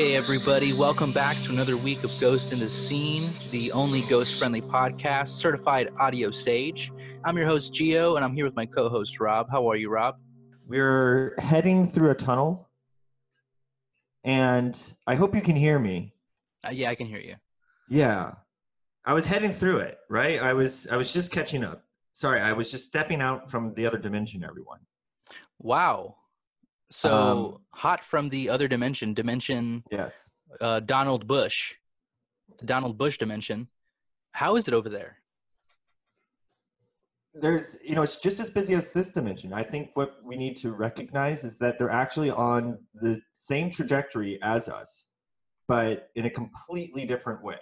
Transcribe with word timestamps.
Okay, 0.00 0.16
everybody, 0.16 0.72
welcome 0.78 1.12
back 1.12 1.36
to 1.42 1.52
another 1.52 1.76
week 1.76 2.04
of 2.04 2.18
Ghost 2.18 2.54
in 2.54 2.58
the 2.58 2.70
Scene, 2.70 3.30
the 3.50 3.70
only 3.72 4.00
ghost 4.00 4.38
friendly 4.38 4.62
podcast, 4.62 5.28
certified 5.28 5.92
audio 5.98 6.30
sage. 6.30 6.90
I'm 7.22 7.36
your 7.36 7.44
host, 7.44 7.74
Geo, 7.74 8.16
and 8.16 8.24
I'm 8.24 8.32
here 8.32 8.46
with 8.46 8.56
my 8.56 8.64
co 8.64 8.88
host, 8.88 9.20
Rob. 9.20 9.50
How 9.50 9.70
are 9.70 9.76
you, 9.76 9.90
Rob? 9.90 10.16
We're 10.66 11.34
heading 11.36 11.86
through 11.86 12.12
a 12.12 12.14
tunnel, 12.14 12.70
and 14.24 14.74
I 15.06 15.16
hope 15.16 15.34
you 15.34 15.42
can 15.42 15.54
hear 15.54 15.78
me. 15.78 16.14
Uh, 16.66 16.70
yeah, 16.72 16.88
I 16.88 16.94
can 16.94 17.06
hear 17.06 17.20
you. 17.20 17.34
Yeah, 17.90 18.36
I 19.04 19.12
was 19.12 19.26
heading 19.26 19.52
through 19.52 19.80
it, 19.80 19.98
right? 20.08 20.40
I 20.40 20.54
was 20.54 20.86
I 20.90 20.96
was 20.96 21.12
just 21.12 21.30
catching 21.30 21.62
up. 21.62 21.84
Sorry, 22.14 22.40
I 22.40 22.54
was 22.54 22.70
just 22.70 22.86
stepping 22.86 23.20
out 23.20 23.50
from 23.50 23.74
the 23.74 23.84
other 23.84 23.98
dimension, 23.98 24.44
everyone. 24.44 24.78
Wow. 25.58 26.16
So 26.90 27.12
Um, 27.12 27.58
hot 27.70 28.00
from 28.04 28.28
the 28.28 28.48
other 28.48 28.68
dimension, 28.68 29.14
dimension 29.14 29.84
Yes. 29.90 30.28
uh, 30.60 30.80
Donald 30.80 31.26
Bush, 31.26 31.74
the 32.58 32.66
Donald 32.66 32.98
Bush 32.98 33.16
dimension. 33.18 33.68
How 34.32 34.56
is 34.56 34.66
it 34.68 34.74
over 34.74 34.88
there? 34.88 35.18
There's, 37.32 37.76
you 37.84 37.94
know, 37.94 38.02
it's 38.02 38.20
just 38.20 38.40
as 38.40 38.50
busy 38.50 38.74
as 38.74 38.92
this 38.92 39.12
dimension. 39.12 39.52
I 39.52 39.62
think 39.62 39.90
what 39.94 40.16
we 40.24 40.36
need 40.36 40.56
to 40.58 40.72
recognize 40.72 41.44
is 41.44 41.58
that 41.58 41.78
they're 41.78 41.90
actually 41.90 42.30
on 42.30 42.78
the 42.94 43.20
same 43.34 43.70
trajectory 43.70 44.42
as 44.42 44.68
us, 44.68 45.06
but 45.68 46.10
in 46.16 46.26
a 46.26 46.30
completely 46.30 47.06
different 47.06 47.44
way. 47.44 47.60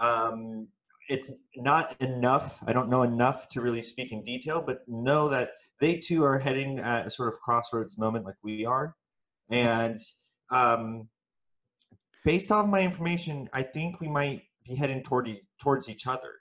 Um, 0.00 0.68
it's 1.08 1.30
not 1.56 1.94
enough. 2.00 2.58
I 2.66 2.72
don't 2.72 2.88
know 2.88 3.02
enough 3.02 3.50
to 3.50 3.60
really 3.60 3.82
speak 3.82 4.12
in 4.12 4.24
detail, 4.24 4.62
but 4.62 4.78
know 4.88 5.28
that 5.28 5.50
they 5.80 5.96
too 5.96 6.24
are 6.24 6.38
heading 6.38 6.78
at 6.78 7.06
a 7.06 7.10
sort 7.10 7.32
of 7.32 7.40
crossroads 7.40 7.98
moment 7.98 8.24
like 8.24 8.36
we 8.42 8.64
are. 8.64 8.94
And 9.50 10.00
um, 10.50 11.08
based 12.24 12.50
on 12.50 12.70
my 12.70 12.80
information, 12.80 13.48
I 13.52 13.62
think 13.62 14.00
we 14.00 14.08
might 14.08 14.42
be 14.66 14.74
heading 14.74 15.02
toward 15.02 15.28
e- 15.28 15.42
towards 15.60 15.88
each 15.88 16.06
other. 16.06 16.32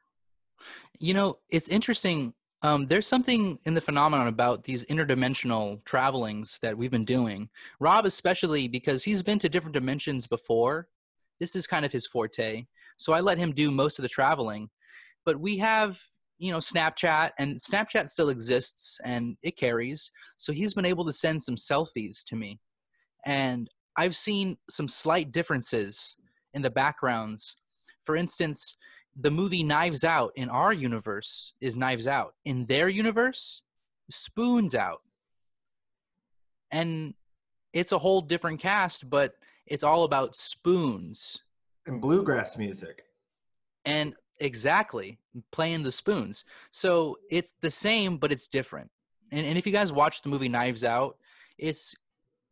You 0.99 1.13
know, 1.13 1.37
it's 1.49 1.67
interesting. 1.67 2.33
Um, 2.61 2.87
there's 2.87 3.05
something 3.05 3.59
in 3.65 3.73
the 3.75 3.81
phenomenon 3.81 4.27
about 4.27 4.63
these 4.63 4.85
interdimensional 4.85 5.83
travelings 5.85 6.57
that 6.63 6.77
we've 6.77 6.89
been 6.89 7.05
doing. 7.05 7.49
Rob, 7.79 8.05
especially 8.05 8.67
because 8.67 9.03
he's 9.03 9.21
been 9.21 9.37
to 9.39 9.49
different 9.49 9.73
dimensions 9.73 10.25
before. 10.25 10.87
This 11.39 11.55
is 11.55 11.67
kind 11.67 11.85
of 11.85 11.91
his 11.91 12.07
forte. 12.07 12.65
So 12.97 13.13
I 13.13 13.19
let 13.19 13.37
him 13.37 13.51
do 13.51 13.69
most 13.69 13.99
of 13.99 14.03
the 14.03 14.09
traveling. 14.09 14.69
But 15.25 15.39
we 15.39 15.57
have, 15.57 15.99
you 16.37 16.51
know, 16.51 16.57
Snapchat, 16.57 17.31
and 17.39 17.59
Snapchat 17.59 18.09
still 18.09 18.29
exists 18.29 18.99
and 19.03 19.37
it 19.41 19.57
carries. 19.57 20.11
So 20.37 20.51
he's 20.51 20.73
been 20.73 20.85
able 20.85 21.05
to 21.05 21.11
send 21.11 21.41
some 21.41 21.55
selfies 21.55 22.23
to 22.25 22.35
me. 22.35 22.59
And 23.25 23.69
I've 23.97 24.15
seen 24.15 24.57
some 24.69 24.87
slight 24.87 25.31
differences 25.31 26.17
in 26.53 26.61
the 26.61 26.69
backgrounds. 26.69 27.57
For 28.03 28.15
instance, 28.15 28.75
the 29.19 29.31
movie 29.31 29.63
Knives 29.63 30.03
Out 30.03 30.33
in 30.35 30.49
our 30.49 30.73
universe 30.73 31.53
is 31.61 31.77
Knives 31.77 32.07
Out. 32.07 32.33
In 32.43 32.65
their 32.65 32.89
universe, 32.89 33.61
Spoons 34.09 34.75
Out. 34.75 35.01
And 36.71 37.13
it's 37.73 37.93
a 37.93 37.99
whole 37.99 38.21
different 38.21 38.59
cast, 38.59 39.09
but 39.09 39.33
it's 39.65 39.83
all 39.83 40.03
about 40.03 40.35
spoons. 40.35 41.39
And 41.85 42.01
bluegrass 42.01 42.57
music. 42.57 43.03
And 43.85 44.13
exactly, 44.39 45.19
playing 45.51 45.83
the 45.83 45.91
spoons. 45.91 46.43
So 46.71 47.17
it's 47.29 47.53
the 47.61 47.69
same, 47.69 48.17
but 48.17 48.31
it's 48.31 48.47
different. 48.47 48.89
And, 49.31 49.45
and 49.45 49.57
if 49.57 49.65
you 49.65 49.71
guys 49.73 49.91
watch 49.91 50.21
the 50.21 50.29
movie 50.29 50.49
Knives 50.49 50.83
Out, 50.83 51.17
it's 51.57 51.95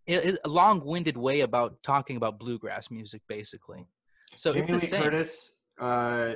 it, 0.06 0.26
it- 0.26 0.40
a 0.44 0.50
long-winded 0.50 1.18
way 1.18 1.42
about 1.42 1.82
talking 1.84 2.18
about 2.18 2.40
bluegrass 2.40 2.90
music, 2.92 3.22
basically. 3.28 3.86
So 4.36 4.54
Jamie 4.54 4.68
it's 4.70 4.90
the 4.90 4.98
Lee. 4.98 5.04
Curtis, 5.04 5.52
uh, 5.80 6.34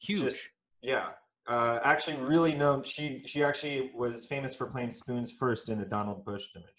Huge. 0.00 0.22
just- 0.32 0.48
yeah, 0.82 1.08
uh, 1.46 1.80
actually, 1.82 2.16
really 2.16 2.54
known. 2.54 2.84
She 2.84 3.22
she 3.26 3.42
actually 3.42 3.90
was 3.94 4.26
famous 4.26 4.54
for 4.54 4.66
playing 4.66 4.92
spoons 4.92 5.32
first 5.32 5.68
in 5.68 5.78
the 5.78 5.84
Donald 5.84 6.24
Bush 6.24 6.44
dimension. 6.52 6.74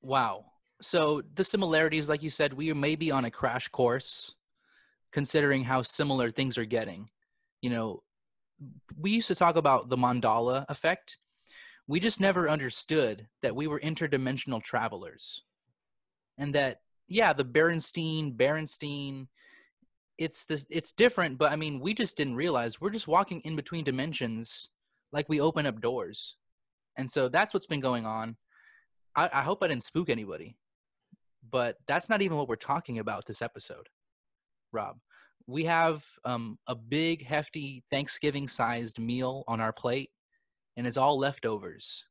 Wow. 0.00 0.46
So 0.80 1.22
the 1.34 1.44
similarities, 1.44 2.08
like 2.08 2.22
you 2.22 2.30
said, 2.30 2.52
we 2.52 2.72
may 2.72 2.94
be 2.94 3.10
on 3.10 3.24
a 3.24 3.30
crash 3.30 3.68
course, 3.68 4.34
considering 5.12 5.64
how 5.64 5.82
similar 5.82 6.30
things 6.30 6.58
are 6.58 6.64
getting. 6.64 7.08
You 7.62 7.70
know, 7.70 8.02
we 8.96 9.10
used 9.10 9.28
to 9.28 9.34
talk 9.34 9.56
about 9.56 9.88
the 9.88 9.96
Mandela 9.96 10.64
effect. 10.68 11.18
We 11.86 12.00
just 12.00 12.20
never 12.20 12.48
understood 12.48 13.28
that 13.42 13.56
we 13.56 13.66
were 13.66 13.80
interdimensional 13.80 14.62
travelers, 14.62 15.42
and 16.36 16.54
that 16.54 16.80
yeah, 17.08 17.32
the 17.32 17.44
Berenstein, 17.44 18.36
Berenstein, 18.36 19.28
it's 20.18 20.44
this, 20.44 20.66
it's 20.70 20.92
different. 20.92 21.38
But 21.38 21.52
I 21.52 21.56
mean, 21.56 21.80
we 21.80 21.94
just 21.94 22.16
didn't 22.16 22.36
realize 22.36 22.80
we're 22.80 22.90
just 22.90 23.08
walking 23.08 23.40
in 23.40 23.56
between 23.56 23.84
dimensions, 23.84 24.68
like 25.12 25.28
we 25.28 25.40
open 25.40 25.64
up 25.64 25.80
doors, 25.80 26.36
and 26.96 27.10
so 27.10 27.28
that's 27.28 27.54
what's 27.54 27.66
been 27.66 27.80
going 27.80 28.04
on. 28.04 28.36
I, 29.16 29.30
I 29.32 29.42
hope 29.42 29.62
I 29.62 29.68
didn't 29.68 29.84
spook 29.84 30.10
anybody, 30.10 30.58
but 31.48 31.76
that's 31.86 32.08
not 32.10 32.20
even 32.20 32.36
what 32.36 32.48
we're 32.48 32.56
talking 32.56 32.98
about 32.98 33.26
this 33.26 33.40
episode, 33.40 33.88
Rob. 34.72 34.98
We 35.46 35.64
have 35.64 36.04
um, 36.24 36.58
a 36.66 36.74
big, 36.74 37.24
hefty 37.24 37.82
Thanksgiving 37.90 38.48
sized 38.48 38.98
meal 38.98 39.44
on 39.48 39.60
our 39.60 39.72
plate, 39.72 40.10
and 40.76 40.86
it's 40.86 40.96
all 40.96 41.18
leftovers. 41.18 42.04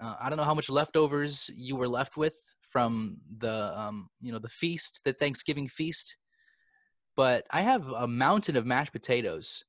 Uh, 0.00 0.14
I 0.20 0.28
don't 0.28 0.36
know 0.36 0.44
how 0.44 0.54
much 0.54 0.70
leftovers 0.70 1.50
you 1.54 1.76
were 1.76 1.88
left 1.88 2.16
with 2.16 2.36
from 2.60 3.18
the 3.38 3.78
um, 3.78 4.08
you 4.20 4.32
know 4.32 4.38
the 4.38 4.48
feast, 4.48 5.00
the 5.04 5.12
Thanksgiving 5.12 5.68
feast, 5.68 6.16
but 7.16 7.46
I 7.50 7.62
have 7.62 7.86
a 7.88 8.06
mountain 8.06 8.56
of 8.56 8.66
mashed 8.66 8.92
potatoes 8.92 9.64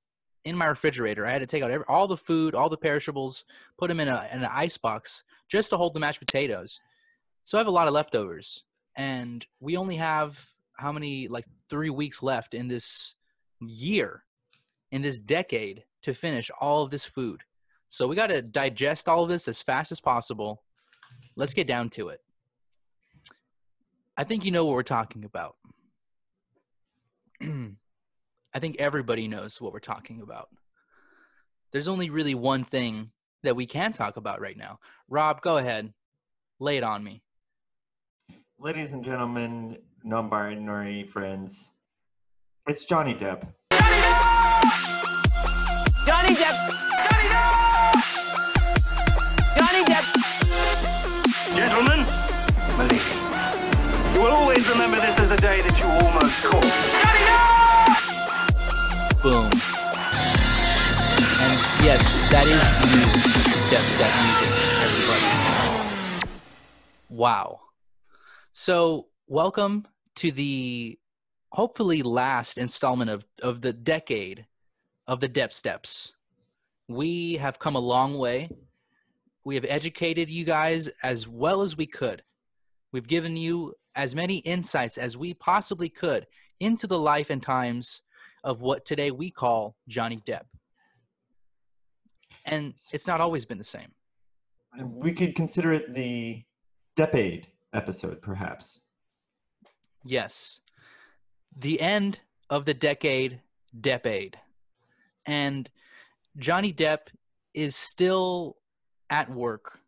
in 0.45 0.55
my 0.55 0.65
refrigerator. 0.65 1.25
I 1.25 1.31
had 1.31 1.39
to 1.39 1.47
take 1.47 1.63
out 1.63 1.71
every, 1.71 1.85
all 1.87 2.07
the 2.07 2.17
food, 2.17 2.55
all 2.55 2.69
the 2.69 2.77
perishables, 2.77 3.45
put 3.77 3.89
them 3.89 3.99
in, 3.99 4.07
a, 4.07 4.27
in 4.31 4.39
an 4.43 4.49
ice 4.51 4.77
box 4.77 5.23
just 5.49 5.69
to 5.69 5.77
hold 5.77 5.93
the 5.93 5.99
mashed 5.99 6.19
potatoes. 6.19 6.79
So 7.43 7.57
I 7.57 7.59
have 7.59 7.67
a 7.67 7.71
lot 7.71 7.87
of 7.87 7.93
leftovers, 7.93 8.63
and 8.95 9.45
we 9.59 9.77
only 9.77 9.95
have 9.95 10.49
how 10.79 10.91
many 10.91 11.27
like 11.27 11.45
three 11.69 11.89
weeks 11.89 12.23
left 12.23 12.53
in 12.53 12.67
this 12.67 13.15
year, 13.59 14.23
in 14.91 15.01
this 15.01 15.19
decade 15.19 15.83
to 16.03 16.13
finish 16.13 16.49
all 16.59 16.83
of 16.83 16.91
this 16.91 17.05
food. 17.05 17.43
So 17.89 18.07
we 18.07 18.15
got 18.15 18.27
to 18.27 18.41
digest 18.41 19.09
all 19.09 19.23
of 19.23 19.29
this 19.29 19.47
as 19.47 19.61
fast 19.61 19.91
as 19.91 19.99
possible. 19.99 20.63
Let's 21.35 21.53
get 21.53 21.67
down 21.67 21.89
to 21.91 22.09
it. 22.09 22.21
I 24.15 24.23
think 24.23 24.45
you 24.45 24.51
know 24.51 24.65
what 24.65 24.75
we're 24.75 24.83
talking 24.83 25.25
about. 25.25 25.55
I 27.41 28.59
think 28.59 28.77
everybody 28.79 29.27
knows 29.27 29.59
what 29.59 29.73
we're 29.73 29.79
talking 29.79 30.21
about. 30.21 30.49
There's 31.71 31.87
only 31.87 32.09
really 32.09 32.35
one 32.35 32.63
thing 32.63 33.11
that 33.43 33.55
we 33.55 33.65
can 33.65 33.91
talk 33.91 34.17
about 34.17 34.41
right 34.41 34.57
now. 34.57 34.79
Rob, 35.07 35.41
go 35.41 35.57
ahead. 35.57 35.93
Lay 36.59 36.77
it 36.77 36.83
on 36.83 37.03
me. 37.03 37.21
Ladies 38.57 38.91
and 38.91 39.05
gentlemen, 39.05 39.77
non-binary 40.03 41.03
friends, 41.03 41.71
it's 42.67 42.85
Johnny 42.85 43.13
Depp. 43.13 43.47
Johnny 46.05 46.33
Depp. 46.35 46.57
Johnny 47.09 47.29
Depp. 47.29 47.55
Johnny 49.57 49.83
Depp. 49.85 50.05
Gentlemen, 51.55 52.05
you 54.13 54.21
will 54.21 54.31
always 54.31 54.67
remember 54.69 54.97
this 54.97 55.19
as 55.19 55.29
the 55.29 55.37
day 55.37 55.61
that 55.61 55.79
you 55.79 55.85
almost 56.05 56.43
caught. 56.43 56.63
Johnny 57.03 57.23
Depp. 57.29 57.49
Boom. 59.23 59.49
And 61.41 61.59
yes, 61.83 62.01
that 62.31 62.47
is 62.47 62.63
new 62.95 63.09
that 63.99 64.13
music, 64.23 64.51
everybody. 64.81 65.27
Wow. 67.09 67.59
So, 68.51 69.07
welcome 69.29 69.85
to 70.15 70.31
the 70.31 70.97
hopefully 71.51 72.01
last 72.01 72.57
installment 72.57 73.11
of, 73.11 73.23
of 73.43 73.61
the 73.61 73.71
decade 73.71 74.47
of 75.07 75.19
the 75.19 75.29
Depp 75.29 75.53
Steps. 75.53 76.13
We 76.87 77.35
have 77.35 77.59
come 77.59 77.75
a 77.75 77.79
long 77.79 78.17
way. 78.17 78.49
We 79.45 79.53
have 79.53 79.65
educated 79.69 80.31
you 80.31 80.45
guys 80.45 80.89
as 81.03 81.27
well 81.27 81.61
as 81.61 81.77
we 81.77 81.85
could. 81.85 82.23
We've 82.91 83.07
given 83.07 83.37
you 83.37 83.75
as 83.95 84.15
many 84.15 84.37
insights 84.37 84.97
as 84.97 85.15
we 85.15 85.35
possibly 85.35 85.89
could 85.89 86.25
into 86.59 86.87
the 86.87 86.97
life 86.97 87.29
and 87.29 87.41
times 87.41 88.01
of 88.43 88.61
what 88.61 88.83
today 88.83 89.11
we 89.11 89.29
call 89.29 89.75
Johnny 89.87 90.21
Depp. 90.27 90.45
And 92.45 92.73
it's 92.91 93.05
not 93.05 93.21
always 93.21 93.45
been 93.45 93.59
the 93.59 93.63
same. 93.63 93.91
We 94.83 95.13
could 95.13 95.35
consider 95.35 95.71
it 95.71 95.93
the 95.93 96.41
Deppade 96.97 97.45
episode, 97.73 98.23
perhaps. 98.23 98.81
Yes. 100.03 100.59
The 101.55 101.81
end 101.81 102.19
of 102.49 102.65
the 102.65 102.73
decade, 102.73 103.41
Deppade. 103.79 104.35
And 105.25 105.69
Johnny 106.37 106.73
Depp 106.73 107.07
is 107.53 107.75
still 107.75 108.57
at 109.09 109.29
work. 109.29 109.79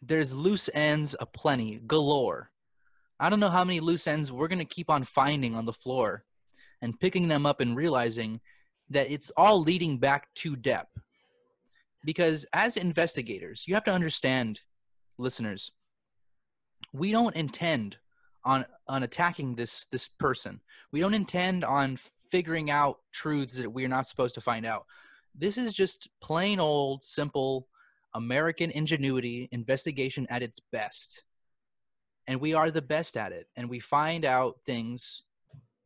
There's 0.00 0.32
loose 0.32 0.70
ends 0.72 1.14
aplenty, 1.18 1.80
galore. 1.86 2.50
I 3.20 3.28
don't 3.28 3.40
know 3.40 3.50
how 3.50 3.64
many 3.64 3.80
loose 3.80 4.06
ends 4.06 4.30
we're 4.30 4.48
going 4.48 4.60
to 4.60 4.64
keep 4.64 4.90
on 4.90 5.04
finding 5.04 5.54
on 5.54 5.66
the 5.66 5.72
floor 5.72 6.24
and 6.80 6.98
picking 6.98 7.28
them 7.28 7.46
up 7.46 7.60
and 7.60 7.76
realizing 7.76 8.40
that 8.90 9.10
it's 9.10 9.32
all 9.36 9.60
leading 9.60 9.98
back 9.98 10.32
to 10.36 10.56
Depp. 10.56 10.86
Because 12.04 12.46
as 12.52 12.76
investigators, 12.76 13.64
you 13.66 13.74
have 13.74 13.84
to 13.84 13.92
understand, 13.92 14.60
listeners, 15.18 15.72
we 16.92 17.10
don't 17.10 17.34
intend 17.34 17.96
on 18.48 18.64
on 18.88 19.02
attacking 19.02 19.54
this 19.54 19.84
this 19.92 20.08
person. 20.08 20.60
We 20.90 21.00
don't 21.00 21.14
intend 21.14 21.64
on 21.64 21.98
figuring 22.30 22.70
out 22.70 22.98
truths 23.12 23.58
that 23.58 23.70
we're 23.70 23.88
not 23.88 24.06
supposed 24.06 24.34
to 24.36 24.40
find 24.40 24.64
out. 24.64 24.86
This 25.34 25.58
is 25.58 25.74
just 25.74 26.08
plain 26.20 26.58
old 26.58 27.04
simple 27.04 27.68
American 28.14 28.70
ingenuity 28.70 29.48
investigation 29.52 30.26
at 30.30 30.42
its 30.42 30.60
best. 30.60 31.24
And 32.26 32.40
we 32.40 32.54
are 32.54 32.70
the 32.70 32.82
best 32.82 33.16
at 33.16 33.32
it. 33.32 33.48
And 33.54 33.68
we 33.68 33.80
find 33.80 34.24
out 34.24 34.56
things 34.64 35.22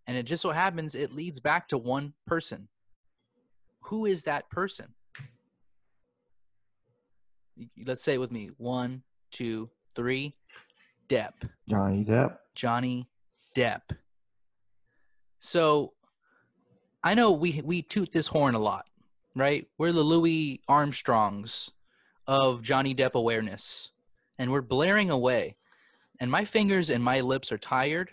and 0.06 0.16
it 0.16 0.24
just 0.24 0.42
so 0.42 0.50
happens 0.50 0.94
it 0.94 1.12
leads 1.12 1.40
back 1.40 1.68
to 1.68 1.78
one 1.78 2.14
person. 2.26 2.68
Who 3.86 4.06
is 4.06 4.22
that 4.22 4.48
person? 4.50 4.94
Let's 7.84 8.02
say 8.02 8.14
it 8.14 8.20
with 8.20 8.30
me. 8.30 8.50
One, 8.56 9.02
two, 9.32 9.68
three. 9.94 10.32
Depp. 11.08 11.32
Johnny 11.68 12.04
Depp. 12.04 12.38
Johnny 12.54 13.08
Depp. 13.56 13.82
So 15.40 15.92
I 17.02 17.14
know 17.14 17.32
we 17.32 17.60
we 17.64 17.82
toot 17.82 18.12
this 18.12 18.28
horn 18.28 18.54
a 18.54 18.58
lot, 18.58 18.86
right? 19.34 19.66
We're 19.78 19.92
the 19.92 20.02
Louis 20.02 20.60
Armstrongs 20.68 21.70
of 22.26 22.62
Johnny 22.62 22.94
Depp 22.94 23.14
awareness. 23.14 23.90
And 24.38 24.50
we're 24.50 24.62
blaring 24.62 25.10
away. 25.10 25.56
And 26.20 26.30
my 26.30 26.44
fingers 26.44 26.90
and 26.90 27.02
my 27.02 27.20
lips 27.20 27.52
are 27.52 27.58
tired, 27.58 28.10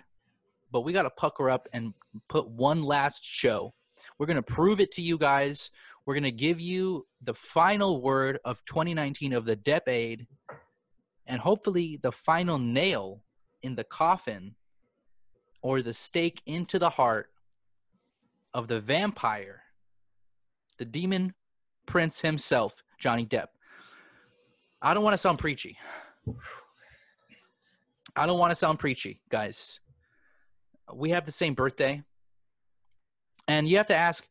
but 0.71 0.81
we 0.81 0.93
got 0.93 1.03
to 1.03 1.09
pucker 1.09 1.49
up 1.49 1.67
and 1.73 1.93
put 2.27 2.47
one 2.47 2.83
last 2.83 3.23
show. 3.23 3.71
We're 4.17 4.25
going 4.25 4.35
to 4.35 4.41
prove 4.41 4.79
it 4.79 4.91
to 4.93 5.01
you 5.01 5.17
guys. 5.17 5.69
We're 6.05 6.15
going 6.15 6.23
to 6.23 6.31
give 6.31 6.59
you 6.59 7.05
the 7.21 7.33
final 7.33 8.01
word 8.01 8.39
of 8.43 8.63
2019 8.65 9.33
of 9.33 9.45
the 9.45 9.55
Depp 9.55 9.87
Aid 9.87 10.27
and 11.27 11.39
hopefully 11.39 11.99
the 12.01 12.11
final 12.11 12.57
nail 12.57 13.21
in 13.61 13.75
the 13.75 13.83
coffin 13.83 14.55
or 15.61 15.81
the 15.81 15.93
stake 15.93 16.41
into 16.45 16.79
the 16.79 16.89
heart 16.89 17.29
of 18.53 18.67
the 18.67 18.79
vampire, 18.79 19.63
the 20.77 20.85
demon 20.85 21.33
prince 21.85 22.21
himself, 22.21 22.75
Johnny 22.99 23.25
Depp. 23.25 23.47
I 24.81 24.93
don't 24.93 25.03
want 25.03 25.13
to 25.13 25.17
sound 25.17 25.39
preachy. 25.39 25.77
I 28.15 28.25
don't 28.25 28.39
want 28.39 28.51
to 28.51 28.55
sound 28.55 28.79
preachy, 28.79 29.21
guys. 29.29 29.79
We 30.93 31.11
have 31.11 31.25
the 31.25 31.31
same 31.31 31.53
birthday. 31.53 32.03
And 33.47 33.67
you 33.67 33.77
have 33.77 33.87
to 33.87 33.95
ask, 33.95 34.27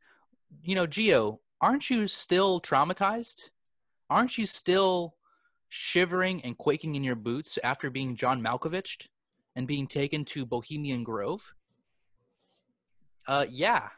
you 0.62 0.74
know, 0.74 0.86
Gio, 0.86 1.38
aren't 1.60 1.90
you 1.90 2.06
still 2.06 2.60
traumatized? 2.60 3.50
Aren't 4.08 4.38
you 4.38 4.46
still 4.46 5.16
shivering 5.68 6.40
and 6.42 6.56
quaking 6.56 6.94
in 6.94 7.04
your 7.04 7.14
boots 7.14 7.58
after 7.62 7.90
being 7.90 8.16
John 8.16 8.42
Malkovich 8.42 9.06
and 9.58 9.66
being 9.66 9.88
taken 9.88 10.24
to 10.24 10.46
Bohemian 10.46 11.02
Grove? 11.02 11.52
Uh, 13.26 13.44
yeah. 13.50 13.88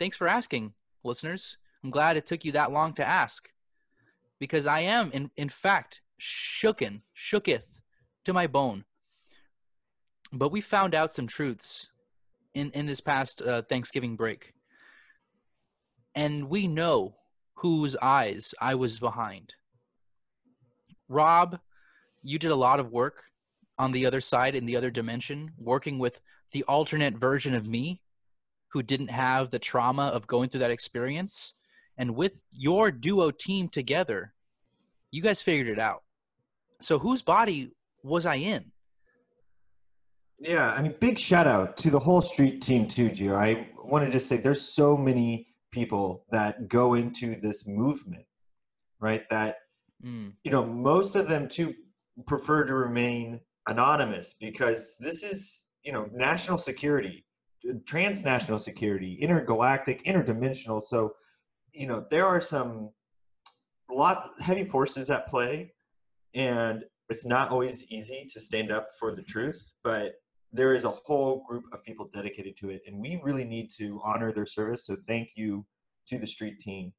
Thanks 0.00 0.16
for 0.16 0.26
asking, 0.26 0.72
listeners. 1.04 1.56
I'm 1.84 1.90
glad 1.90 2.16
it 2.16 2.26
took 2.26 2.44
you 2.44 2.50
that 2.50 2.72
long 2.72 2.94
to 2.94 3.06
ask, 3.06 3.48
because 4.40 4.66
I 4.66 4.80
am, 4.80 5.12
in 5.12 5.30
in 5.36 5.48
fact, 5.48 6.00
shooken, 6.20 7.02
shooketh 7.16 7.78
to 8.24 8.32
my 8.32 8.48
bone. 8.48 8.86
But 10.32 10.50
we 10.50 10.60
found 10.60 10.96
out 10.96 11.14
some 11.14 11.28
truths 11.28 11.90
in 12.52 12.72
in 12.72 12.86
this 12.86 13.00
past 13.00 13.40
uh, 13.40 13.62
Thanksgiving 13.62 14.16
break, 14.16 14.52
and 16.16 16.48
we 16.48 16.66
know 16.66 17.14
whose 17.58 17.94
eyes 18.02 18.52
I 18.60 18.74
was 18.74 18.98
behind. 18.98 19.54
Rob, 21.08 21.60
you 22.20 22.40
did 22.40 22.50
a 22.50 22.56
lot 22.56 22.80
of 22.80 22.90
work 22.90 23.26
on 23.78 23.92
the 23.92 24.06
other 24.06 24.20
side 24.20 24.54
in 24.54 24.66
the 24.66 24.76
other 24.76 24.90
dimension, 24.90 25.52
working 25.58 25.98
with 25.98 26.20
the 26.52 26.62
alternate 26.64 27.16
version 27.16 27.54
of 27.54 27.66
me 27.66 28.00
who 28.68 28.82
didn't 28.82 29.10
have 29.10 29.50
the 29.50 29.58
trauma 29.58 30.06
of 30.06 30.26
going 30.26 30.48
through 30.48 30.60
that 30.60 30.70
experience. 30.70 31.54
And 31.96 32.16
with 32.16 32.42
your 32.50 32.90
duo 32.90 33.30
team 33.30 33.68
together, 33.68 34.34
you 35.10 35.22
guys 35.22 35.42
figured 35.42 35.68
it 35.68 35.78
out. 35.78 36.02
So, 36.80 36.98
whose 36.98 37.22
body 37.22 37.70
was 38.02 38.26
I 38.26 38.36
in? 38.36 38.72
Yeah, 40.40 40.72
I 40.72 40.82
mean, 40.82 40.94
big 41.00 41.18
shout 41.18 41.46
out 41.46 41.76
to 41.78 41.90
the 41.90 42.00
whole 42.00 42.20
street 42.20 42.60
team 42.60 42.88
too, 42.88 43.10
Gio. 43.10 43.36
I 43.36 43.68
want 43.84 44.04
to 44.04 44.10
just 44.10 44.28
say 44.28 44.36
there's 44.36 44.74
so 44.74 44.96
many 44.96 45.46
people 45.70 46.24
that 46.30 46.68
go 46.68 46.94
into 46.94 47.40
this 47.40 47.66
movement, 47.66 48.24
right? 48.98 49.22
That 49.30 49.58
Mm, 50.04 50.34
you 50.44 50.50
know, 50.50 50.64
most 50.64 51.16
of 51.16 51.28
them 51.28 51.48
too 51.48 51.74
prefer 52.26 52.64
to 52.64 52.74
remain 52.74 53.40
anonymous 53.68 54.34
because 54.38 54.96
this 55.00 55.22
is, 55.22 55.64
you 55.82 55.92
know, 55.92 56.08
national 56.12 56.58
security, 56.58 57.24
transnational 57.86 58.58
security, 58.58 59.18
intergalactic, 59.20 60.04
interdimensional. 60.04 60.82
So, 60.82 61.14
you 61.72 61.86
know, 61.86 62.04
there 62.10 62.26
are 62.26 62.40
some 62.40 62.90
lot 63.90 64.30
heavy 64.40 64.64
forces 64.64 65.10
at 65.10 65.28
play, 65.28 65.72
and 66.34 66.84
it's 67.08 67.26
not 67.26 67.50
always 67.50 67.84
easy 67.90 68.28
to 68.32 68.40
stand 68.40 68.72
up 68.72 68.88
for 68.98 69.14
the 69.14 69.22
truth, 69.22 69.62
but 69.82 70.14
there 70.52 70.74
is 70.74 70.84
a 70.84 70.90
whole 70.90 71.44
group 71.48 71.64
of 71.72 71.82
people 71.84 72.08
dedicated 72.14 72.56
to 72.58 72.70
it, 72.70 72.82
and 72.86 72.98
we 72.98 73.20
really 73.22 73.44
need 73.44 73.70
to 73.78 74.00
honor 74.04 74.32
their 74.32 74.46
service. 74.46 74.86
So, 74.86 74.96
thank 75.06 75.30
you 75.36 75.64
to 76.08 76.18
the 76.18 76.26
street 76.26 76.60
team 76.60 76.92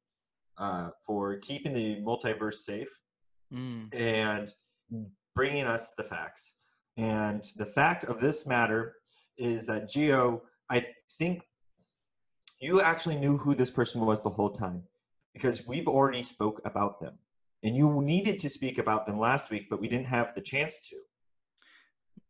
uh, 0.58 0.90
for 1.06 1.36
keeping 1.38 1.72
the 1.72 1.96
multiverse 2.02 2.56
safe 2.56 2.88
mm, 3.52 3.94
and 3.94 4.52
bringing 5.34 5.64
us 5.64 5.94
the 5.96 6.04
facts. 6.04 6.54
And 6.96 7.44
the 7.56 7.66
fact 7.66 8.04
of 8.04 8.20
this 8.20 8.46
matter 8.46 8.94
is 9.36 9.66
that 9.66 9.90
Geo, 9.90 10.42
I 10.70 10.86
think 11.18 11.42
you 12.60 12.80
actually 12.80 13.16
knew 13.16 13.36
who 13.36 13.54
this 13.54 13.70
person 13.70 14.00
was 14.00 14.22
the 14.22 14.30
whole 14.30 14.50
time 14.50 14.82
because 15.34 15.66
we've 15.66 15.88
already 15.88 16.22
spoke 16.22 16.60
about 16.64 17.00
them. 17.00 17.14
And 17.62 17.76
you 17.76 18.00
needed 18.02 18.40
to 18.40 18.50
speak 18.50 18.78
about 18.78 19.06
them 19.06 19.18
last 19.18 19.50
week, 19.50 19.66
but 19.68 19.80
we 19.80 19.88
didn't 19.88 20.06
have 20.06 20.34
the 20.34 20.40
chance 20.40 20.80
to. 20.88 20.96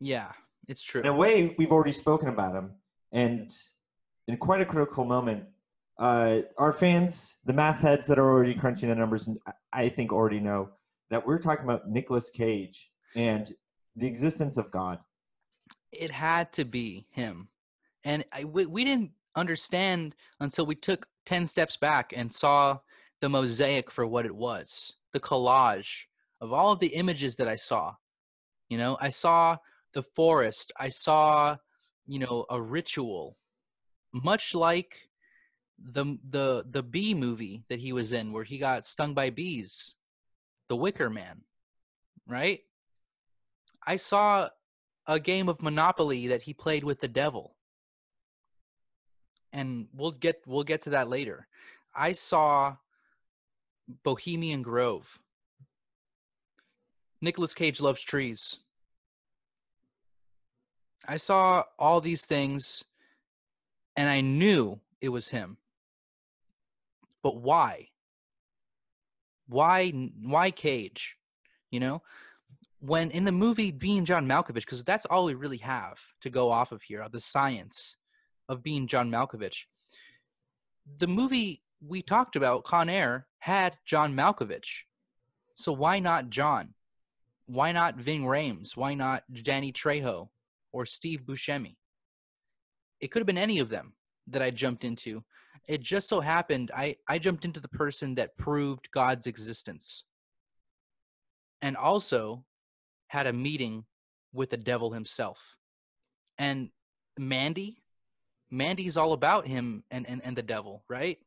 yeah, 0.00 0.32
it's 0.66 0.82
true. 0.82 1.00
In 1.00 1.06
a 1.06 1.14
way, 1.14 1.54
we've 1.58 1.72
already 1.72 1.92
spoken 1.92 2.28
about 2.28 2.52
them. 2.52 2.72
And 3.12 3.52
in 4.26 4.36
quite 4.36 4.60
a 4.60 4.64
critical 4.64 5.04
moment, 5.04 5.44
uh, 5.98 6.40
our 6.58 6.72
fans, 6.72 7.34
the 7.44 7.52
math 7.52 7.80
heads 7.80 8.06
that 8.08 8.18
are 8.18 8.28
already 8.28 8.54
crunching 8.54 8.88
the 8.88 8.94
numbers, 8.94 9.28
I 9.72 9.88
think 9.88 10.12
already 10.12 10.40
know 10.40 10.70
that 11.10 11.26
we're 11.26 11.38
talking 11.38 11.64
about 11.64 11.88
Nicolas 11.88 12.30
Cage 12.30 12.90
and 13.14 13.54
the 13.96 14.06
existence 14.06 14.56
of 14.56 14.70
God. 14.70 14.98
it 15.92 16.10
had 16.10 16.52
to 16.52 16.64
be 16.64 17.06
him. 17.10 17.48
And 18.04 18.24
I, 18.32 18.44
we, 18.44 18.66
we 18.66 18.84
didn't 18.84 19.12
understand 19.34 20.14
until 20.40 20.66
we 20.66 20.74
took 20.74 21.06
10 21.24 21.46
steps 21.46 21.76
back 21.76 22.12
and 22.14 22.32
saw 22.32 22.78
the 23.20 23.28
mosaic 23.28 23.90
for 23.90 24.06
what 24.06 24.26
it 24.26 24.34
was 24.34 24.94
the 25.12 25.20
collage 25.20 26.04
of 26.40 26.52
all 26.52 26.70
of 26.70 26.78
the 26.78 26.88
images 26.88 27.36
that 27.36 27.48
i 27.48 27.56
saw. 27.56 27.94
You 28.68 28.78
know 28.78 28.98
i 29.00 29.08
saw 29.08 29.56
the 29.92 30.02
forest. 30.02 30.72
I 30.78 30.88
saw 30.88 31.56
you 32.06 32.18
know 32.18 32.44
a 32.50 32.60
ritual 32.60 33.36
much 34.12 34.54
like 34.54 35.08
the 35.78 36.18
the 36.30 36.64
the 36.70 36.82
bee 36.82 37.14
movie 37.14 37.64
that 37.68 37.80
he 37.80 37.92
was 37.92 38.12
in 38.12 38.32
where 38.32 38.44
he 38.44 38.58
got 38.58 38.84
stung 38.86 39.14
by 39.14 39.30
bees 39.30 39.94
the 40.68 40.76
wicker 40.76 41.10
man 41.10 41.42
right 42.26 42.60
i 43.86 43.96
saw 43.96 44.48
a 45.06 45.20
game 45.20 45.48
of 45.48 45.62
Monopoly 45.62 46.28
that 46.28 46.42
he 46.42 46.52
played 46.52 46.84
with 46.84 47.00
the 47.00 47.08
devil. 47.08 47.54
And 49.52 49.86
we'll 49.94 50.12
get 50.12 50.42
we'll 50.46 50.64
get 50.64 50.82
to 50.82 50.90
that 50.90 51.08
later. 51.08 51.46
I 51.94 52.12
saw 52.12 52.76
Bohemian 54.02 54.62
Grove. 54.62 55.20
Nicolas 57.22 57.54
Cage 57.54 57.80
loves 57.80 58.02
trees. 58.02 58.58
I 61.08 61.16
saw 61.16 61.62
all 61.78 62.00
these 62.00 62.26
things 62.26 62.84
and 63.96 64.08
I 64.08 64.20
knew 64.20 64.80
it 65.00 65.08
was 65.08 65.28
him. 65.28 65.56
But 67.22 67.36
why? 67.36 67.88
Why 69.48 69.90
why 69.90 70.50
Cage? 70.50 71.16
You 71.70 71.80
know? 71.80 72.02
When 72.86 73.10
in 73.10 73.24
the 73.24 73.32
movie 73.32 73.70
being 73.70 74.04
John 74.04 74.26
Malkovich, 74.26 74.54
because 74.64 74.84
that's 74.84 75.06
all 75.06 75.24
we 75.24 75.34
really 75.34 75.58
have 75.58 75.98
to 76.20 76.30
go 76.30 76.50
off 76.50 76.72
of 76.72 76.82
here, 76.82 77.06
the 77.10 77.20
science 77.20 77.96
of 78.48 78.62
being 78.62 78.86
John 78.86 79.10
Malkovich. 79.10 79.64
The 80.98 81.08
movie 81.08 81.62
we 81.86 82.02
talked 82.02 82.36
about, 82.36 82.64
Con 82.64 82.88
Air, 82.88 83.26
had 83.38 83.78
John 83.84 84.14
Malkovich. 84.14 84.84
So 85.54 85.72
why 85.72 85.98
not 85.98 86.30
John? 86.30 86.74
Why 87.46 87.72
not 87.72 87.96
Ving 87.96 88.22
Rhames? 88.22 88.76
Why 88.76 88.94
not 88.94 89.24
Danny 89.42 89.72
Trejo 89.72 90.28
or 90.76 90.84
Steve 90.84 91.22
Buscemi. 91.22 91.76
It 93.00 93.08
could 93.10 93.20
have 93.20 93.26
been 93.26 93.38
any 93.38 93.60
of 93.60 93.70
them 93.70 93.94
that 94.26 94.42
I 94.42 94.50
jumped 94.50 94.84
into. 94.84 95.24
It 95.68 95.80
just 95.80 96.08
so 96.08 96.20
happened 96.20 96.70
I, 96.74 96.96
I 97.08 97.18
jumped 97.18 97.44
into 97.44 97.60
the 97.60 97.68
person 97.68 98.14
that 98.16 98.36
proved 98.36 98.90
God's 98.92 99.26
existence 99.26 100.04
and 101.62 101.76
also 101.76 102.44
had 103.08 103.26
a 103.26 103.32
meeting 103.32 103.84
with 104.32 104.50
the 104.50 104.56
devil 104.56 104.92
himself. 104.92 105.56
And 106.38 106.70
Mandy, 107.18 107.82
Mandy's 108.50 108.96
all 108.96 109.12
about 109.12 109.46
him 109.46 109.84
and, 109.90 110.08
and, 110.08 110.22
and 110.24 110.36
the 110.36 110.42
devil, 110.42 110.84
right? 110.88 111.18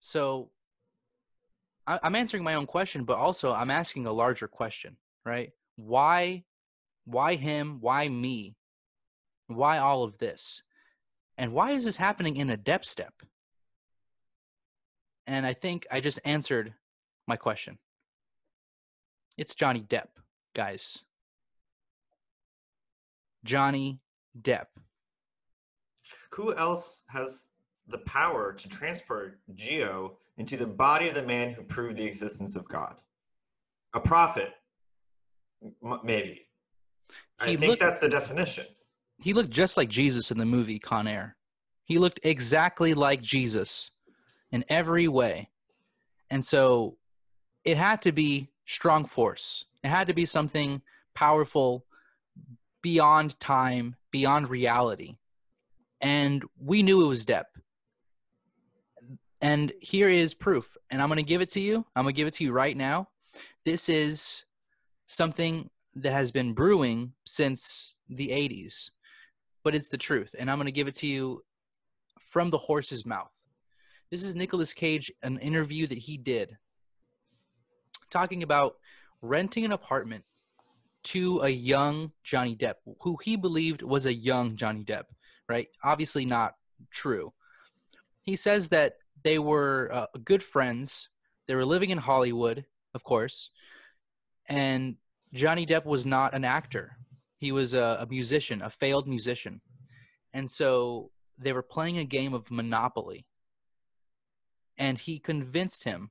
So 0.00 0.50
I, 1.86 1.98
I'm 2.02 2.14
answering 2.14 2.44
my 2.44 2.54
own 2.54 2.66
question, 2.66 3.04
but 3.04 3.18
also 3.18 3.52
I'm 3.52 3.70
asking 3.70 4.06
a 4.06 4.12
larger 4.12 4.48
question, 4.48 4.96
right? 5.24 5.52
Why 5.76 6.44
why 7.08 7.36
him? 7.36 7.78
Why 7.80 8.06
me? 8.06 8.54
Why 9.46 9.78
all 9.78 10.04
of 10.04 10.18
this? 10.18 10.62
And 11.38 11.54
why 11.54 11.70
is 11.70 11.86
this 11.86 11.96
happening 11.96 12.36
in 12.36 12.50
a 12.50 12.56
Depp 12.56 12.84
step? 12.84 13.14
And 15.26 15.46
I 15.46 15.54
think 15.54 15.86
I 15.90 16.00
just 16.00 16.18
answered 16.26 16.74
my 17.26 17.36
question. 17.36 17.78
It's 19.38 19.54
Johnny 19.54 19.80
Depp, 19.80 20.08
guys. 20.58 20.98
Johnny 23.44 24.00
Depp. 24.42 24.66
Who 26.32 26.52
else 26.56 27.02
has 27.06 27.46
the 27.86 27.98
power 27.98 28.52
to 28.54 28.68
transport 28.68 29.38
Geo 29.54 30.18
into 30.36 30.56
the 30.56 30.66
body 30.66 31.08
of 31.08 31.14
the 31.14 31.22
man 31.22 31.52
who 31.52 31.62
proved 31.62 31.96
the 31.96 32.04
existence 32.04 32.56
of 32.56 32.68
God? 32.68 32.96
A 33.94 34.00
prophet, 34.00 34.50
M- 35.62 36.00
maybe. 36.02 36.48
I 37.38 37.54
think 37.54 37.60
looked- 37.60 37.80
that's 37.80 38.00
the 38.00 38.08
definition. 38.08 38.66
He 39.18 39.32
looked 39.34 39.50
just 39.50 39.76
like 39.76 39.88
Jesus 39.88 40.32
in 40.32 40.38
the 40.38 40.44
movie 40.44 40.80
Con 40.80 41.06
Air. 41.06 41.36
He 41.84 41.98
looked 41.98 42.18
exactly 42.24 42.94
like 42.94 43.22
Jesus 43.22 43.92
in 44.50 44.64
every 44.68 45.06
way. 45.06 45.50
And 46.30 46.44
so 46.44 46.98
it 47.64 47.76
had 47.76 48.02
to 48.02 48.10
be 48.10 48.50
strong 48.66 49.04
force. 49.04 49.67
It 49.82 49.88
had 49.88 50.08
to 50.08 50.14
be 50.14 50.24
something 50.24 50.82
powerful 51.14 51.84
beyond 52.82 53.38
time, 53.40 53.96
beyond 54.10 54.48
reality. 54.48 55.16
And 56.00 56.44
we 56.58 56.82
knew 56.82 57.04
it 57.04 57.08
was 57.08 57.26
Depp. 57.26 57.44
And 59.40 59.72
here 59.80 60.08
is 60.08 60.34
proof. 60.34 60.76
And 60.90 61.00
I'm 61.00 61.08
going 61.08 61.16
to 61.16 61.22
give 61.22 61.40
it 61.40 61.50
to 61.50 61.60
you. 61.60 61.84
I'm 61.94 62.04
going 62.04 62.14
to 62.14 62.16
give 62.16 62.28
it 62.28 62.34
to 62.34 62.44
you 62.44 62.52
right 62.52 62.76
now. 62.76 63.08
This 63.64 63.88
is 63.88 64.44
something 65.06 65.70
that 65.94 66.12
has 66.12 66.30
been 66.30 66.54
brewing 66.54 67.12
since 67.24 67.94
the 68.08 68.28
80s, 68.28 68.90
but 69.64 69.74
it's 69.74 69.88
the 69.88 69.96
truth. 69.96 70.34
And 70.38 70.50
I'm 70.50 70.58
going 70.58 70.66
to 70.66 70.72
give 70.72 70.88
it 70.88 70.94
to 70.96 71.06
you 71.06 71.42
from 72.20 72.50
the 72.50 72.58
horse's 72.58 73.06
mouth. 73.06 73.32
This 74.10 74.22
is 74.22 74.34
Nicolas 74.34 74.72
Cage, 74.72 75.12
an 75.22 75.38
interview 75.38 75.86
that 75.86 75.98
he 75.98 76.16
did 76.16 76.56
talking 78.10 78.42
about 78.42 78.76
renting 79.22 79.64
an 79.64 79.72
apartment 79.72 80.24
to 81.04 81.40
a 81.40 81.48
young 81.48 82.12
Johnny 82.22 82.56
Depp, 82.56 82.74
who 83.00 83.18
he 83.22 83.36
believed 83.36 83.82
was 83.82 84.06
a 84.06 84.12
young 84.12 84.56
Johnny 84.56 84.84
Depp, 84.84 85.04
right? 85.48 85.68
Obviously 85.82 86.24
not 86.24 86.54
true. 86.90 87.32
He 88.22 88.36
says 88.36 88.68
that 88.70 88.96
they 89.22 89.38
were 89.38 89.90
uh, 89.92 90.06
good 90.24 90.42
friends. 90.42 91.08
They 91.46 91.54
were 91.54 91.64
living 91.64 91.90
in 91.90 91.98
Hollywood, 91.98 92.66
of 92.94 93.04
course, 93.04 93.50
and 94.48 94.96
Johnny 95.32 95.66
Depp 95.66 95.84
was 95.84 96.06
not 96.06 96.34
an 96.34 96.44
actor. 96.44 96.96
He 97.38 97.52
was 97.52 97.74
a, 97.74 97.98
a 98.00 98.06
musician, 98.06 98.62
a 98.62 98.70
failed 98.70 99.06
musician. 99.06 99.60
And 100.32 100.48
so 100.48 101.10
they 101.38 101.52
were 101.52 101.62
playing 101.62 101.98
a 101.98 102.04
game 102.04 102.34
of 102.34 102.50
Monopoly. 102.50 103.26
And 104.76 104.98
he 104.98 105.18
convinced 105.18 105.84
him. 105.84 106.10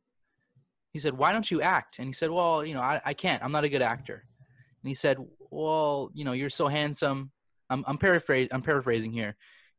He 0.91 1.00
said, 1.00 1.17
Why 1.17 1.32
don't 1.32 1.50
you 1.50 1.62
act? 1.62 2.00
And 2.00 2.08
he 2.08 2.13
said, 2.13 2.32
Well, 2.32 2.65
you 2.65 2.74
know, 2.74 2.82
I, 2.82 3.01
I 3.06 3.13
can't. 3.13 3.44
I'm 3.44 3.51
not 3.51 3.63
a 3.63 3.70
good 3.70 3.82
actor. 3.82 4.24
And 4.84 4.88
he 4.88 4.94
said, 4.94 5.17
Well, 5.50 6.12
you 6.13 6.25
know, 6.25 6.34
you're 6.34 6.50
so 6.50 6.67
handsome. 6.67 7.32
I'm, 7.70 7.84
I'm, 7.88 7.98
paraphrase, 7.98 8.48
I'm 8.51 8.62
paraphrasing 8.62 9.12
here. 9.12 9.36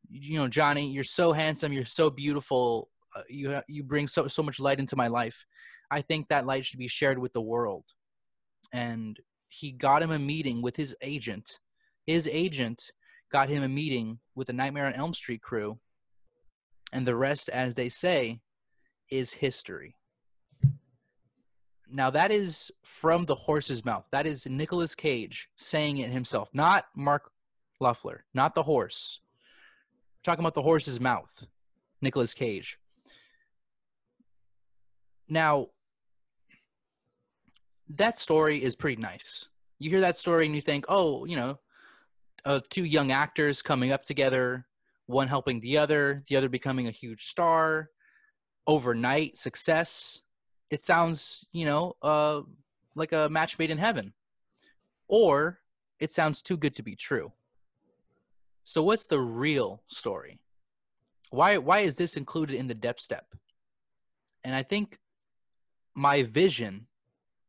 You 0.09 0.37
know, 0.37 0.47
Johnny, 0.47 0.89
you're 0.91 1.03
so 1.03 1.33
handsome. 1.33 1.73
You're 1.73 1.85
so 1.85 2.09
beautiful. 2.09 2.89
Uh, 3.15 3.21
you, 3.27 3.59
you 3.67 3.83
bring 3.83 4.07
so, 4.07 4.27
so 4.27 4.43
much 4.43 4.59
light 4.59 4.79
into 4.79 4.95
my 4.95 5.07
life. 5.07 5.45
I 5.91 6.01
think 6.01 6.27
that 6.27 6.45
light 6.45 6.65
should 6.65 6.79
be 6.79 6.87
shared 6.87 7.17
with 7.17 7.33
the 7.33 7.41
world. 7.41 7.85
And 8.71 9.17
he 9.47 9.71
got 9.71 10.03
him 10.03 10.11
a 10.11 10.19
meeting 10.19 10.61
with 10.61 10.75
his 10.75 10.95
agent. 11.01 11.59
His 12.05 12.27
agent 12.31 12.91
got 13.31 13.49
him 13.49 13.63
a 13.63 13.67
meeting 13.69 14.19
with 14.35 14.47
the 14.47 14.53
Nightmare 14.53 14.85
on 14.85 14.93
Elm 14.93 15.13
Street 15.13 15.41
crew. 15.41 15.79
And 16.91 17.05
the 17.05 17.15
rest, 17.15 17.49
as 17.49 17.75
they 17.75 17.89
say, 17.89 18.39
is 19.09 19.33
history. 19.33 19.95
Now, 21.91 22.09
that 22.11 22.31
is 22.31 22.71
from 22.83 23.25
the 23.25 23.35
horse's 23.35 23.83
mouth. 23.83 24.05
That 24.11 24.27
is 24.27 24.45
Nicolas 24.45 24.93
Cage 24.95 25.49
saying 25.55 25.97
it 25.97 26.11
himself, 26.11 26.49
not 26.53 26.85
Mark 26.95 27.31
Luffler, 27.81 28.19
not 28.33 28.53
the 28.53 28.63
horse. 28.63 29.21
We're 30.17 30.31
talking 30.31 30.43
about 30.43 30.53
the 30.53 30.61
horse's 30.61 30.99
mouth, 30.99 31.47
Nicolas 32.01 32.33
Cage. 32.33 32.77
Now, 35.27 35.67
that 37.89 38.17
story 38.17 38.61
is 38.61 38.75
pretty 38.75 39.01
nice. 39.01 39.47
You 39.79 39.89
hear 39.89 40.01
that 40.01 40.17
story 40.17 40.45
and 40.45 40.55
you 40.55 40.61
think, 40.61 40.85
oh, 40.89 41.25
you 41.25 41.35
know, 41.35 41.59
uh, 42.45 42.59
two 42.69 42.83
young 42.83 43.11
actors 43.11 43.61
coming 43.61 43.91
up 43.91 44.03
together, 44.03 44.65
one 45.05 45.27
helping 45.27 45.59
the 45.59 45.77
other, 45.77 46.23
the 46.27 46.35
other 46.35 46.49
becoming 46.49 46.87
a 46.87 46.91
huge 46.91 47.25
star, 47.25 47.89
overnight 48.67 49.37
success. 49.37 50.21
It 50.69 50.81
sounds, 50.81 51.45
you 51.51 51.65
know, 51.65 51.95
uh, 52.01 52.41
like 52.95 53.11
a 53.11 53.29
match 53.29 53.57
made 53.57 53.71
in 53.71 53.77
heaven. 53.77 54.13
Or 55.07 55.59
it 55.99 56.11
sounds 56.11 56.41
too 56.41 56.57
good 56.57 56.75
to 56.75 56.83
be 56.83 56.95
true. 56.95 57.31
So 58.63 58.83
what's 58.83 59.07
the 59.07 59.19
real 59.19 59.81
story? 59.87 60.39
Why 61.31 61.57
why 61.57 61.79
is 61.79 61.97
this 61.97 62.17
included 62.17 62.55
in 62.55 62.67
the 62.67 62.75
Depp 62.75 62.99
step? 62.99 63.25
And 64.43 64.55
I 64.55 64.63
think 64.63 64.99
my 65.95 66.23
vision, 66.23 66.87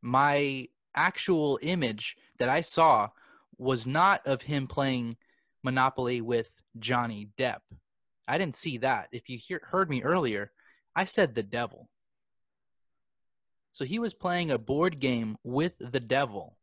my 0.03 0.69
actual 0.95 1.59
image 1.63 2.17
that 2.39 2.49
I 2.49 2.63
saw 2.63 3.11
was 3.59 3.87
not 3.87 4.27
of 4.27 4.43
him 4.43 4.67
playing 4.67 5.17
Monopoly 5.63 6.21
with 6.21 6.63
Johnny 6.79 7.29
Depp. 7.39 7.61
I 8.27 8.39
didn't 8.39 8.55
see 8.55 8.79
that. 8.79 9.09
If 9.13 9.29
you 9.29 9.39
hear, 9.39 9.61
heard 9.65 9.91
me 9.91 10.03
earlier, 10.03 10.53
I 10.97 11.05
said 11.05 11.35
the 11.35 11.43
devil. 11.43 11.89
So 13.73 13.85
he 13.85 13.99
was 13.99 14.15
playing 14.15 14.51
a 14.51 14.59
board 14.59 14.99
game 15.01 15.37
with 15.45 15.75
the 15.79 16.01
devil. 16.01 16.57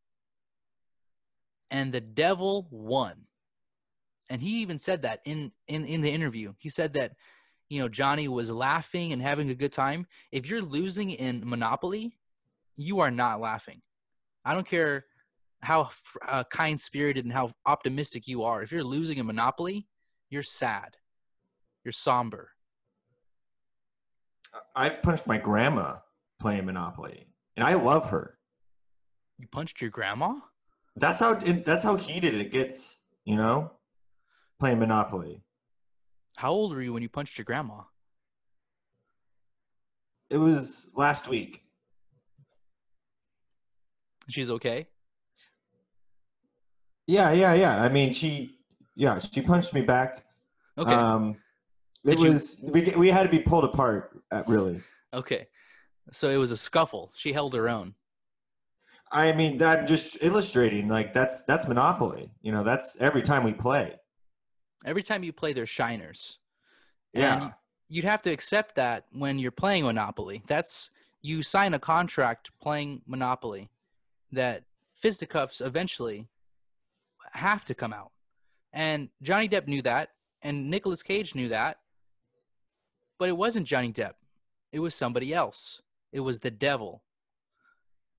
And 1.71 1.91
the 1.93 2.01
devil 2.01 2.67
won. 2.71 3.25
And 4.29 4.41
he 4.41 4.61
even 4.61 4.77
said 4.77 5.03
that 5.03 5.21
in, 5.25 5.51
in, 5.67 5.85
in 5.85 6.01
the 6.01 6.11
interview. 6.11 6.53
He 6.57 6.69
said 6.69 6.93
that, 6.93 7.13
you 7.69 7.79
know, 7.79 7.89
Johnny 7.89 8.27
was 8.27 8.51
laughing 8.51 9.11
and 9.13 9.21
having 9.21 9.49
a 9.49 9.55
good 9.55 9.71
time. 9.71 10.05
If 10.31 10.49
you're 10.49 10.61
losing 10.61 11.11
in 11.11 11.43
Monopoly, 11.47 12.17
you 12.75 12.99
are 12.99 13.11
not 13.11 13.41
laughing. 13.41 13.81
I 14.45 14.53
don't 14.53 14.67
care 14.67 15.05
how 15.61 15.89
uh, 16.27 16.43
kind 16.45 16.79
spirited 16.79 17.25
and 17.25 17.33
how 17.33 17.51
optimistic 17.65 18.27
you 18.27 18.43
are. 18.43 18.61
If 18.61 18.71
you're 18.71 18.83
losing 18.83 19.17
in 19.17 19.25
Monopoly, 19.25 19.87
you're 20.29 20.43
sad. 20.43 20.97
You're 21.83 21.91
somber. 21.91 22.51
I've 24.75 25.01
punched 25.01 25.27
my 25.27 25.37
grandma 25.37 25.97
playing 26.39 26.65
Monopoly, 26.65 27.27
and 27.55 27.65
I 27.65 27.73
love 27.73 28.09
her. 28.09 28.37
You 29.39 29.47
punched 29.47 29.81
your 29.81 29.89
grandma? 29.89 30.35
That's 30.95 31.19
how 31.19 31.35
that's 31.35 31.83
how 31.83 31.95
heated 31.95 32.33
it 32.33 32.51
gets, 32.51 32.97
you 33.25 33.35
know, 33.35 33.71
playing 34.59 34.79
Monopoly. 34.79 35.43
How 36.35 36.51
old 36.51 36.73
were 36.73 36.81
you 36.81 36.93
when 36.93 37.03
you 37.03 37.09
punched 37.09 37.37
your 37.37 37.45
grandma? 37.45 37.81
It 40.29 40.37
was 40.37 40.87
last 40.95 41.27
week. 41.27 41.61
She's 44.29 44.51
okay. 44.51 44.87
Yeah, 47.05 47.31
yeah, 47.31 47.53
yeah. 47.53 47.81
I 47.81 47.87
mean, 47.87 48.11
she, 48.11 48.57
yeah, 48.95 49.19
she 49.19 49.41
punched 49.41 49.73
me 49.73 49.81
back. 49.81 50.25
Okay. 50.77 50.91
Um, 50.91 51.37
it 52.05 52.17
Did 52.17 52.19
you- 52.19 52.31
was 52.31 52.57
we 52.63 52.81
we 52.97 53.07
had 53.09 53.23
to 53.23 53.29
be 53.29 53.39
pulled 53.39 53.63
apart. 53.63 54.19
Uh, 54.31 54.43
really. 54.47 54.81
okay. 55.13 55.47
So 56.11 56.29
it 56.29 56.37
was 56.37 56.51
a 56.51 56.57
scuffle. 56.57 57.11
She 57.15 57.33
held 57.33 57.53
her 57.53 57.69
own. 57.69 57.95
I 59.11 59.31
mean, 59.31 59.57
that 59.59 59.87
just 59.87 60.17
illustrating 60.21 60.87
like 60.89 61.13
that's 61.13 61.43
that's 61.45 61.67
Monopoly. 61.67 62.29
You 62.41 62.51
know, 62.51 62.63
that's 62.63 62.97
every 62.99 63.21
time 63.21 63.43
we 63.43 63.53
play. 63.53 63.95
Every 64.85 65.03
time 65.03 65.23
you 65.23 65.33
play, 65.33 65.53
there's 65.53 65.69
shiners. 65.69 66.37
Yeah. 67.13 67.39
y- 67.39 67.53
you'd 67.89 68.03
have 68.03 68.21
to 68.23 68.29
accept 68.29 68.75
that 68.75 69.05
when 69.11 69.39
you're 69.39 69.51
playing 69.51 69.85
Monopoly. 69.85 70.43
That's 70.47 70.89
you 71.21 71.41
sign 71.41 71.73
a 71.73 71.79
contract 71.79 72.51
playing 72.61 73.01
Monopoly 73.07 73.69
that 74.31 74.63
fisticuffs 74.95 75.61
eventually 75.61 76.27
have 77.31 77.65
to 77.65 77.73
come 77.73 77.93
out. 77.93 78.11
And 78.73 79.09
Johnny 79.21 79.47
Depp 79.47 79.67
knew 79.67 79.81
that, 79.83 80.09
and 80.41 80.69
Nicolas 80.69 81.01
Cage 81.01 81.33
knew 81.33 81.49
that. 81.49 81.77
But 83.17 83.29
it 83.29 83.37
wasn't 83.37 83.67
Johnny 83.67 83.91
Depp. 83.91 84.13
It 84.71 84.79
was 84.79 84.93
somebody 84.93 85.33
else. 85.33 85.81
It 86.17 86.21
was 86.21 86.39
the 86.39 86.49
devil. 86.49 87.03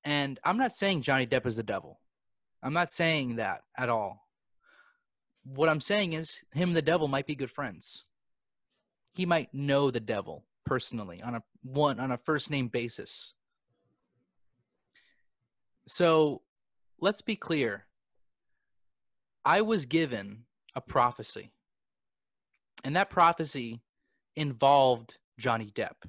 And 0.05 0.39
I'm 0.45 0.57
not 0.57 0.73
saying 0.73 1.03
Johnny 1.03 1.27
Depp 1.27 1.47
is 1.47 1.57
the 1.57 1.65
devil. 1.65 1.99
I'm 2.63 2.73
not 2.73 2.93
saying 2.93 3.37
that 3.37 3.63
at 3.77 3.89
all. 3.89 4.29
What 5.43 5.69
I'm 5.69 5.81
saying 5.81 6.13
is 6.13 6.43
him 6.53 6.69
and 6.69 6.77
the 6.77 6.83
devil 6.83 7.09
might 7.09 7.27
be 7.27 7.35
good 7.35 7.51
friends. 7.51 8.05
He 9.15 9.27
might 9.27 9.53
know 9.53 9.91
the 9.91 9.99
devil 9.99 10.45
personally 10.65 11.21
on 11.21 11.35
a 11.35 11.43
one 11.65 11.99
on 11.99 12.13
a 12.13 12.19
first 12.19 12.53
name 12.53 12.69
basis. 12.69 13.35
So 15.89 16.43
let's 17.01 17.21
be 17.21 17.35
clear. 17.35 17.87
I 19.45 19.61
was 19.63 19.87
given 19.87 20.45
a 20.77 20.81
prophecy. 20.81 21.51
And 22.85 22.95
that 22.95 23.11
prophecy 23.11 23.81
involved 24.37 25.17
Johnny 25.37 25.73
Depp. 25.75 26.09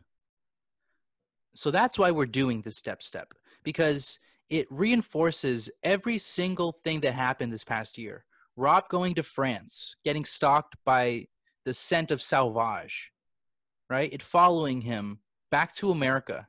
So 1.56 1.72
that's 1.72 1.98
why 1.98 2.12
we're 2.12 2.26
doing 2.26 2.62
this 2.62 2.78
step 2.78 3.02
step 3.04 3.34
because 3.64 4.20
it 4.50 4.68
reinforces 4.70 5.70
every 5.84 6.18
single 6.18 6.72
thing 6.72 7.02
that 7.02 7.14
happened 7.14 7.54
this 7.54 7.64
past 7.64 7.98
year. 7.98 8.26
Rob 8.56 8.90
going 8.90 9.16
to 9.16 9.24
France, 9.24 9.96
getting 10.04 10.26
stalked 10.26 10.76
by 10.86 11.28
the 11.66 11.74
scent 11.74 12.12
of 12.12 12.22
Sauvage, 12.22 13.12
right? 13.90 14.12
It 14.12 14.24
following 14.24 14.82
him 14.82 15.20
back 15.52 15.74
to 15.76 15.92
America. 15.92 16.48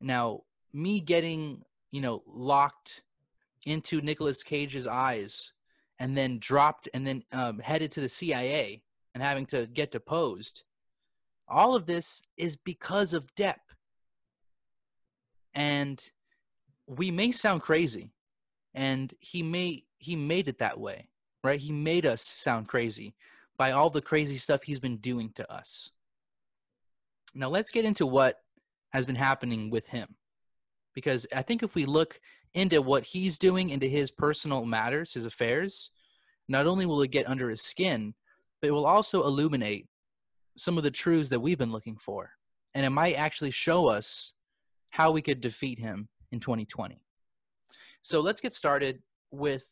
Now, 0.00 0.42
me 0.72 1.00
getting, 1.00 1.62
you 1.90 2.00
know, 2.00 2.22
locked 2.26 3.02
into 3.64 4.00
Nicolas 4.00 4.42
Cage's 4.42 4.86
eyes 4.86 5.52
and 5.98 6.16
then 6.16 6.38
dropped 6.38 6.88
and 6.92 7.06
then 7.06 7.22
um, 7.32 7.58
headed 7.58 7.92
to 7.92 8.00
the 8.00 8.08
CIA 8.08 8.82
and 9.14 9.22
having 9.22 9.46
to 9.46 9.66
get 9.66 9.90
deposed. 9.90 10.62
All 11.48 11.74
of 11.74 11.86
this 11.86 12.22
is 12.36 12.56
because 12.56 13.14
of 13.14 13.34
Depp. 13.34 13.56
And 15.54 16.04
we 16.86 17.10
may 17.10 17.32
sound 17.32 17.62
crazy 17.62 18.12
and 18.74 19.12
he 19.20 19.42
may 19.42 19.84
he 19.98 20.14
made 20.14 20.48
it 20.48 20.58
that 20.58 20.78
way, 20.78 21.08
right? 21.42 21.58
He 21.58 21.72
made 21.72 22.04
us 22.04 22.22
sound 22.22 22.68
crazy 22.68 23.14
by 23.56 23.72
all 23.72 23.90
the 23.90 24.02
crazy 24.02 24.36
stuff 24.36 24.62
he's 24.62 24.78
been 24.78 24.98
doing 24.98 25.30
to 25.34 25.50
us. 25.52 25.90
Now 27.34 27.48
let's 27.48 27.70
get 27.70 27.84
into 27.84 28.06
what 28.06 28.40
has 28.90 29.06
been 29.06 29.16
happening 29.16 29.70
with 29.70 29.88
him. 29.88 30.16
Because 30.94 31.26
I 31.34 31.42
think 31.42 31.62
if 31.62 31.74
we 31.74 31.86
look 31.86 32.20
into 32.54 32.80
what 32.80 33.04
he's 33.04 33.38
doing 33.38 33.70
into 33.70 33.86
his 33.86 34.10
personal 34.10 34.64
matters, 34.64 35.14
his 35.14 35.24
affairs, 35.24 35.90
not 36.48 36.66
only 36.66 36.86
will 36.86 37.02
it 37.02 37.10
get 37.10 37.28
under 37.28 37.50
his 37.50 37.62
skin, 37.62 38.14
but 38.60 38.68
it 38.68 38.72
will 38.72 38.86
also 38.86 39.22
illuminate 39.24 39.88
some 40.56 40.78
of 40.78 40.84
the 40.84 40.90
truths 40.90 41.28
that 41.30 41.40
we've 41.40 41.58
been 41.58 41.72
looking 41.72 41.96
for. 41.96 42.30
And 42.74 42.84
it 42.84 42.90
might 42.90 43.14
actually 43.14 43.50
show 43.50 43.86
us 43.86 44.32
how 44.90 45.10
we 45.10 45.22
could 45.22 45.40
defeat 45.40 45.78
him 45.78 46.08
in 46.32 46.40
2020. 46.40 47.00
So 48.02 48.20
let's 48.20 48.40
get 48.40 48.52
started 48.52 49.00
with 49.30 49.66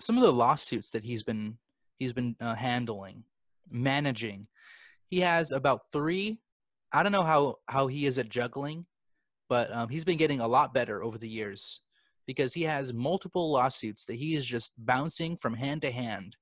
some 0.00 0.16
of 0.16 0.22
the 0.22 0.32
lawsuits 0.32 0.90
that 0.92 1.04
he's 1.04 1.22
been 1.22 1.58
he's 1.98 2.12
been 2.12 2.36
uh, 2.40 2.54
handling, 2.54 3.24
managing. 3.70 4.48
He 5.08 5.20
has 5.20 5.52
about 5.52 5.82
three. 5.92 6.40
I 6.92 7.02
don't 7.02 7.12
know 7.12 7.22
how 7.22 7.56
how 7.68 7.86
he 7.86 8.06
is 8.06 8.18
at 8.18 8.28
juggling, 8.28 8.86
but 9.48 9.72
um, 9.72 9.88
he's 9.88 10.04
been 10.04 10.18
getting 10.18 10.40
a 10.40 10.48
lot 10.48 10.74
better 10.74 11.02
over 11.02 11.18
the 11.18 11.28
years 11.28 11.80
because 12.26 12.54
he 12.54 12.62
has 12.62 12.92
multiple 12.92 13.52
lawsuits 13.52 14.06
that 14.06 14.16
he 14.16 14.34
is 14.34 14.46
just 14.46 14.72
bouncing 14.78 15.36
from 15.36 15.54
hand 15.54 15.82
to 15.82 15.92
hand. 15.92 16.36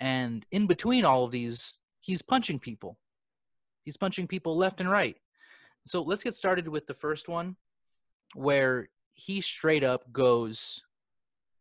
And 0.00 0.46
in 0.52 0.66
between 0.66 1.04
all 1.04 1.24
of 1.24 1.32
these, 1.32 1.80
he's 2.08 2.22
punching 2.22 2.58
people. 2.58 2.98
He's 3.84 3.98
punching 3.98 4.28
people 4.28 4.56
left 4.56 4.80
and 4.80 4.90
right. 4.90 5.16
So 5.86 6.02
let's 6.02 6.22
get 6.22 6.34
started 6.34 6.66
with 6.66 6.86
the 6.86 6.94
first 6.94 7.28
one 7.28 7.56
where 8.34 8.88
he 9.12 9.42
straight 9.42 9.84
up 9.84 10.10
goes 10.10 10.80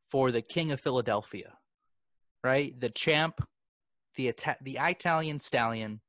for 0.10 0.32
the 0.32 0.42
king 0.42 0.72
of 0.72 0.80
Philadelphia, 0.80 1.52
right? 2.46 2.80
The 2.80 2.90
champ, 2.90 3.46
the 4.16 4.30
Ita- 4.30 4.58
the 4.62 4.78
Italian 4.80 5.40
stallion. 5.40 6.00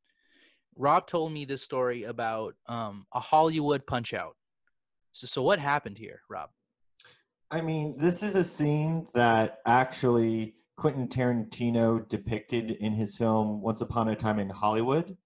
Rob 0.76 1.08
told 1.08 1.32
me 1.32 1.44
this 1.44 1.64
story 1.64 2.04
about 2.04 2.54
um, 2.68 3.06
a 3.12 3.18
Hollywood 3.18 3.84
punch 3.88 4.14
out. 4.14 4.36
So, 5.10 5.26
so 5.26 5.42
what 5.42 5.58
happened 5.58 5.98
here, 5.98 6.20
Rob? 6.30 6.50
I 7.50 7.60
mean, 7.60 7.96
this 7.98 8.22
is 8.22 8.36
a 8.36 8.44
scene 8.44 9.08
that 9.14 9.58
actually 9.66 10.54
Quentin 10.78 11.08
Tarantino 11.08 12.08
depicted 12.08 12.70
in 12.70 12.92
his 12.92 13.16
film 13.16 13.60
Once 13.60 13.80
Upon 13.80 14.08
a 14.08 14.14
Time 14.14 14.38
in 14.38 14.48
Hollywood. 14.48 15.16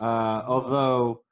Uh, 0.00 0.42
although 0.44 1.22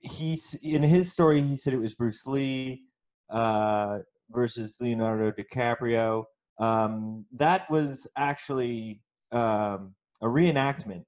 he's 0.00 0.54
in 0.62 0.84
his 0.84 1.10
story, 1.10 1.42
he 1.42 1.56
said 1.56 1.74
it 1.74 1.80
was 1.80 1.96
Bruce 1.96 2.24
Lee 2.26 2.84
uh, 3.28 3.98
versus 4.30 4.76
Leonardo 4.80 5.32
DiCaprio. 5.32 6.24
Um, 6.60 7.26
that 7.32 7.68
was 7.68 8.06
actually 8.16 9.02
um, 9.32 9.94
a 10.20 10.26
reenactment 10.26 11.04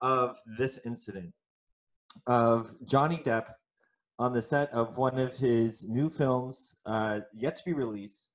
of 0.00 0.36
this 0.56 0.78
incident 0.86 1.32
of 2.28 2.70
Johnny 2.84 3.20
Depp 3.24 3.46
on 4.20 4.32
the 4.32 4.42
set 4.42 4.70
of 4.70 4.96
one 4.96 5.18
of 5.18 5.36
his 5.36 5.84
new 5.88 6.08
films, 6.08 6.76
uh, 6.86 7.20
yet 7.32 7.56
to 7.56 7.64
be 7.64 7.72
released, 7.72 8.30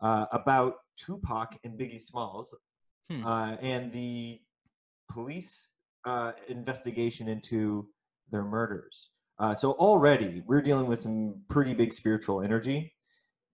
uh, 0.00 0.24
about 0.32 0.76
Tupac 1.04 1.58
and 1.64 1.78
Biggie 1.78 2.00
Smalls, 2.00 2.54
Hmm. 3.10 3.26
uh, 3.26 3.56
and 3.60 3.92
the 3.92 4.40
police 5.10 5.66
uh, 6.04 6.32
investigation 6.48 7.26
into 7.28 7.88
their 8.30 8.44
murders. 8.44 9.10
Uh, 9.38 9.54
so 9.54 9.72
already 9.72 10.42
we're 10.46 10.62
dealing 10.62 10.86
with 10.86 11.00
some 11.00 11.42
pretty 11.48 11.74
big 11.74 11.92
spiritual 11.92 12.40
energy, 12.42 12.94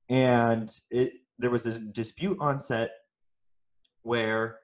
and 0.09 0.71
it 0.91 1.13
there 1.39 1.51
was 1.51 1.65
a 1.67 1.79
dispute 1.79 2.37
on 2.41 2.59
set 2.61 2.91
where 4.03 4.59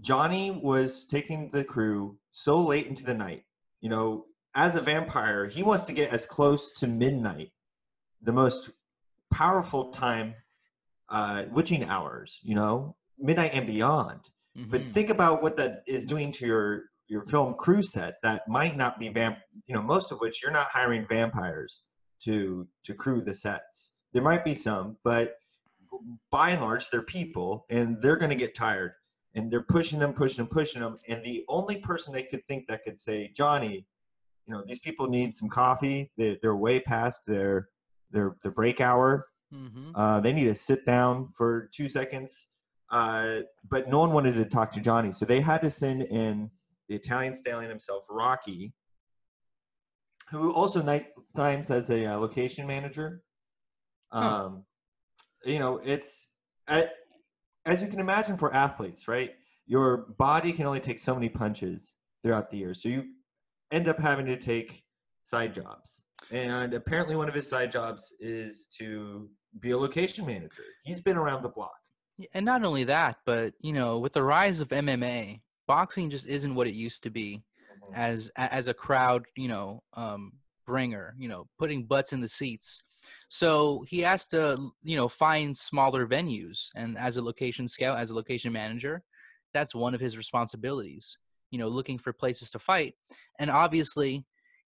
Johnny 0.00 0.50
was 0.50 1.04
taking 1.06 1.50
the 1.50 1.64
crew 1.64 2.16
so 2.30 2.60
late 2.62 2.86
into 2.86 3.04
the 3.04 3.14
night. 3.14 3.44
You 3.80 3.90
know, 3.90 4.26
as 4.54 4.74
a 4.74 4.80
vampire, 4.80 5.46
he 5.46 5.62
wants 5.62 5.84
to 5.84 5.92
get 5.92 6.12
as 6.12 6.26
close 6.26 6.72
to 6.80 6.86
midnight, 6.86 7.52
the 8.22 8.32
most 8.32 8.70
powerful 9.30 9.90
time, 9.90 10.34
uh, 11.12 11.44
witching 11.52 11.84
hours. 11.84 12.40
You 12.42 12.56
know, 12.56 12.96
midnight 13.18 13.52
and 13.54 13.66
beyond. 13.66 14.20
But 14.56 14.82
Mhm. 14.82 14.92
think 14.92 15.10
about 15.10 15.42
what 15.42 15.56
that 15.58 15.82
is 15.86 16.04
doing 16.04 16.32
to 16.32 16.46
your 16.46 16.84
your 17.08 17.24
film 17.26 17.54
crew 17.54 17.82
set 17.82 18.14
that 18.22 18.48
might 18.48 18.76
not 18.76 18.98
be 18.98 19.08
vamp 19.10 19.36
you 19.66 19.74
know 19.74 19.82
most 19.82 20.12
of 20.12 20.20
which 20.20 20.40
you're 20.42 20.52
not 20.52 20.68
hiring 20.68 21.06
vampires 21.06 21.82
to 22.24 22.66
to 22.84 22.94
crew 22.94 23.20
the 23.20 23.34
sets 23.34 23.92
there 24.12 24.22
might 24.22 24.44
be 24.44 24.54
some 24.54 24.96
but 25.04 25.36
by 26.30 26.50
and 26.50 26.62
large 26.62 26.88
they're 26.90 27.02
people 27.02 27.66
and 27.68 28.00
they're 28.00 28.16
going 28.16 28.30
to 28.30 28.36
get 28.36 28.54
tired 28.54 28.92
and 29.34 29.50
they're 29.50 29.62
pushing 29.62 29.98
them 29.98 30.14
pushing 30.14 30.38
them 30.38 30.46
pushing 30.46 30.80
them 30.80 30.96
and 31.08 31.22
the 31.24 31.44
only 31.48 31.76
person 31.76 32.14
they 32.14 32.22
could 32.22 32.46
think 32.46 32.66
that 32.68 32.84
could 32.84 32.98
say 32.98 33.30
johnny 33.36 33.84
you 34.46 34.54
know 34.54 34.62
these 34.66 34.80
people 34.80 35.08
need 35.08 35.34
some 35.34 35.50
coffee 35.50 36.10
they're, 36.16 36.36
they're 36.40 36.56
way 36.56 36.80
past 36.80 37.20
their 37.26 37.68
their 38.10 38.36
their 38.42 38.52
break 38.52 38.80
hour 38.80 39.26
Mhm. 39.52 39.92
uh, 39.94 40.20
they 40.20 40.32
need 40.32 40.44
to 40.44 40.54
sit 40.54 40.86
down 40.86 41.28
for 41.36 41.68
two 41.74 41.88
seconds. 41.88 42.48
Uh, 42.90 43.40
but 43.68 43.88
no 43.88 43.98
one 43.98 44.12
wanted 44.12 44.34
to 44.34 44.44
talk 44.44 44.70
to 44.72 44.80
Johnny, 44.80 45.12
so 45.12 45.24
they 45.24 45.40
had 45.40 45.62
to 45.62 45.70
send 45.70 46.02
in 46.02 46.50
the 46.88 46.94
Italian 46.94 47.34
stallion 47.34 47.70
himself, 47.70 48.04
Rocky, 48.10 48.74
who 50.30 50.52
also 50.52 50.82
night 50.82 51.08
times 51.34 51.70
as 51.70 51.88
a 51.90 52.06
uh, 52.06 52.18
location 52.18 52.66
manager. 52.66 53.22
Huh. 54.12 54.44
Um, 54.44 54.64
You 55.44 55.58
know, 55.58 55.78
it's 55.78 56.28
uh, 56.68 56.84
as 57.64 57.82
you 57.82 57.88
can 57.88 57.98
imagine 58.00 58.36
for 58.36 58.54
athletes, 58.54 59.08
right? 59.08 59.30
Your 59.66 60.08
body 60.18 60.52
can 60.52 60.66
only 60.66 60.80
take 60.80 60.98
so 60.98 61.14
many 61.14 61.28
punches 61.28 61.94
throughout 62.22 62.50
the 62.50 62.58
year, 62.58 62.74
so 62.74 62.88
you 62.88 63.04
end 63.70 63.88
up 63.88 63.98
having 63.98 64.26
to 64.26 64.36
take 64.36 64.84
side 65.22 65.54
jobs. 65.54 66.04
And 66.30 66.74
apparently, 66.74 67.16
one 67.16 67.28
of 67.28 67.34
his 67.34 67.48
side 67.48 67.72
jobs 67.72 68.14
is 68.20 68.66
to 68.78 69.30
be 69.60 69.70
a 69.70 69.78
location 69.78 70.26
manager. 70.26 70.62
He's 70.84 71.00
been 71.00 71.16
around 71.16 71.42
the 71.42 71.48
block. 71.48 71.74
And 72.32 72.44
not 72.44 72.64
only 72.64 72.84
that, 72.84 73.16
but 73.24 73.54
you 73.60 73.72
know, 73.72 73.98
with 73.98 74.12
the 74.12 74.22
rise 74.22 74.60
of 74.60 74.68
MMA, 74.68 75.40
boxing 75.66 76.10
just 76.10 76.26
isn't 76.26 76.54
what 76.54 76.66
it 76.66 76.74
used 76.74 77.02
to 77.04 77.10
be 77.10 77.42
as 77.94 78.30
as 78.36 78.68
a 78.68 78.74
crowd, 78.74 79.24
you 79.36 79.48
know, 79.48 79.82
um, 79.94 80.32
bringer, 80.66 81.14
you 81.18 81.28
know, 81.28 81.46
putting 81.58 81.84
butts 81.84 82.12
in 82.12 82.20
the 82.20 82.28
seats. 82.28 82.82
So 83.28 83.84
he 83.88 84.00
has 84.00 84.28
to, 84.28 84.70
you 84.82 84.96
know, 84.96 85.08
find 85.08 85.56
smaller 85.56 86.06
venues, 86.06 86.68
and 86.76 86.96
as 86.96 87.16
a 87.16 87.22
location 87.22 87.66
scout, 87.66 87.98
as 87.98 88.10
a 88.10 88.14
location 88.14 88.52
manager, 88.52 89.02
that's 89.52 89.74
one 89.74 89.94
of 89.94 90.00
his 90.00 90.16
responsibilities. 90.16 91.18
You 91.50 91.58
know, 91.58 91.68
looking 91.68 91.98
for 91.98 92.12
places 92.12 92.50
to 92.52 92.58
fight, 92.58 92.94
and 93.38 93.50
obviously, 93.50 94.24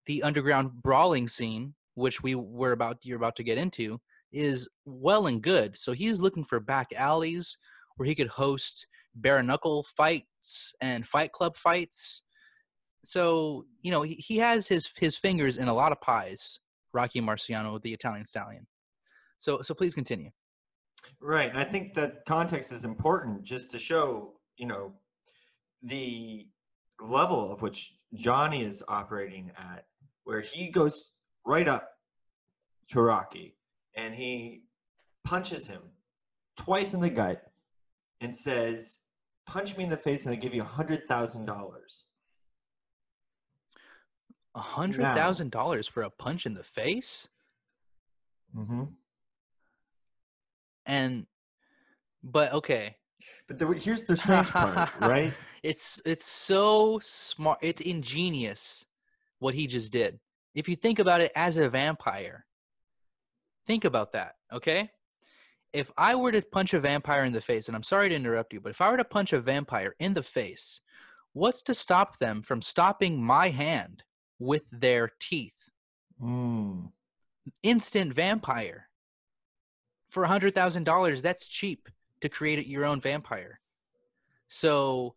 the 0.06 0.22
underground 0.22 0.82
brawling 0.82 1.28
scene, 1.28 1.74
which 1.94 2.22
we 2.22 2.34
were 2.34 2.72
about 2.72 3.04
you're 3.04 3.18
about 3.18 3.36
to 3.36 3.44
get 3.44 3.58
into, 3.58 4.00
is 4.32 4.68
well 4.84 5.26
and 5.26 5.42
good. 5.42 5.78
So 5.78 5.92
he's 5.92 6.20
looking 6.20 6.44
for 6.44 6.60
back 6.60 6.92
alleys 6.96 7.56
where 7.96 8.06
he 8.06 8.14
could 8.14 8.28
host 8.28 8.86
bare 9.14 9.42
knuckle 9.42 9.84
fights 9.96 10.74
and 10.80 11.06
fight 11.06 11.32
club 11.32 11.56
fights. 11.56 12.22
So 13.04 13.66
you 13.82 13.90
know 13.90 14.02
he, 14.02 14.14
he 14.14 14.38
has 14.38 14.68
his 14.68 14.90
his 14.96 15.16
fingers 15.16 15.58
in 15.58 15.68
a 15.68 15.74
lot 15.74 15.92
of 15.92 16.00
pies. 16.00 16.58
Rocky 16.94 17.20
Marciano, 17.20 17.80
the 17.80 17.92
Italian 17.92 18.24
stallion. 18.24 18.66
So 19.38 19.62
so 19.62 19.74
please 19.74 19.94
continue. 19.94 20.30
Right. 21.20 21.50
And 21.50 21.58
I 21.58 21.64
think 21.64 21.94
that 21.94 22.24
context 22.26 22.72
is 22.72 22.84
important 22.84 23.44
just 23.44 23.70
to 23.72 23.78
show, 23.78 24.34
you 24.56 24.66
know, 24.66 24.92
the 25.82 26.46
level 27.00 27.52
of 27.52 27.62
which 27.62 27.94
Johnny 28.14 28.64
is 28.64 28.82
operating 28.88 29.50
at, 29.56 29.86
where 30.24 30.40
he 30.40 30.70
goes 30.70 31.12
right 31.44 31.66
up 31.66 31.88
to 32.90 33.00
Rocky 33.00 33.56
and 33.96 34.14
he 34.14 34.62
punches 35.24 35.66
him 35.66 35.82
twice 36.58 36.94
in 36.94 37.00
the 37.00 37.10
gut 37.10 37.42
and 38.20 38.36
says, 38.36 38.98
Punch 39.46 39.76
me 39.76 39.84
in 39.84 39.90
the 39.90 39.96
face 39.96 40.24
and 40.24 40.32
I 40.32 40.36
give 40.36 40.54
you 40.54 40.62
a 40.62 40.64
hundred 40.64 41.06
thousand 41.08 41.46
dollars. 41.46 42.04
A 44.54 44.60
hundred 44.60 45.02
thousand 45.02 45.50
dollars 45.50 45.88
for 45.88 46.02
a 46.02 46.10
punch 46.10 46.46
in 46.46 46.54
the 46.54 46.62
face, 46.62 47.28
Mm-hmm. 48.56 48.84
and 50.84 51.26
but 52.22 52.52
okay, 52.52 52.96
But 53.48 53.58
the, 53.58 53.66
here's 53.72 54.04
the 54.04 54.14
strange 54.16 54.48
part, 54.50 54.90
right? 55.00 55.32
it's 55.62 56.02
it's 56.04 56.26
so 56.26 56.98
smart. 57.02 57.58
It's 57.62 57.80
ingenious 57.80 58.84
what 59.38 59.54
he 59.54 59.66
just 59.66 59.90
did. 59.90 60.20
If 60.54 60.68
you 60.68 60.76
think 60.76 60.98
about 60.98 61.22
it 61.22 61.32
as 61.34 61.56
a 61.56 61.68
vampire, 61.70 62.44
think 63.66 63.84
about 63.84 64.12
that. 64.12 64.36
Okay, 64.52 64.90
if 65.72 65.90
I 65.96 66.14
were 66.14 66.32
to 66.32 66.42
punch 66.42 66.74
a 66.74 66.80
vampire 66.80 67.24
in 67.24 67.32
the 67.32 67.40
face, 67.40 67.68
and 67.68 67.76
I'm 67.76 67.82
sorry 67.82 68.08
to 68.08 68.14
interrupt 68.14 68.52
you, 68.52 68.60
but 68.60 68.70
if 68.70 68.80
I 68.80 68.90
were 68.90 68.96
to 68.96 69.04
punch 69.04 69.32
a 69.32 69.40
vampire 69.40 69.94
in 69.98 70.14
the 70.14 70.22
face, 70.22 70.80
what's 71.32 71.62
to 71.62 71.74
stop 71.74 72.18
them 72.18 72.42
from 72.42 72.60
stopping 72.62 73.22
my 73.22 73.48
hand 73.48 74.02
with 74.38 74.66
their 74.70 75.10
teeth? 75.18 75.54
Mm. 76.22 76.92
instant 77.64 78.14
vampire 78.14 78.88
for 80.08 80.22
a 80.22 80.28
hundred 80.28 80.54
thousand 80.54 80.84
dollars 80.84 81.20
that's 81.20 81.48
cheap 81.48 81.88
to 82.20 82.28
create 82.28 82.64
your 82.68 82.84
own 82.84 83.00
vampire 83.00 83.58
so 84.46 85.16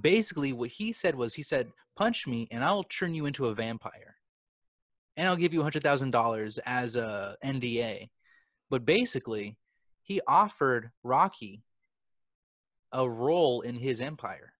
basically 0.00 0.52
what 0.52 0.70
he 0.70 0.92
said 0.92 1.16
was 1.16 1.34
he 1.34 1.42
said 1.42 1.72
punch 1.96 2.28
me 2.28 2.46
and 2.52 2.62
i'll 2.62 2.84
turn 2.84 3.12
you 3.12 3.26
into 3.26 3.46
a 3.46 3.54
vampire 3.54 4.14
and 5.16 5.28
i'll 5.28 5.36
give 5.36 5.52
you 5.54 5.62
hundred 5.62 5.82
thousand 5.82 6.10
dollars 6.10 6.58
as 6.66 6.96
a 6.96 7.36
nda 7.44 8.08
but 8.70 8.84
basically 8.84 9.56
he 10.02 10.20
offered 10.26 10.90
rocky 11.02 11.62
a 12.92 13.08
role 13.08 13.60
in 13.60 13.76
his 13.76 14.00
empire. 14.00 14.52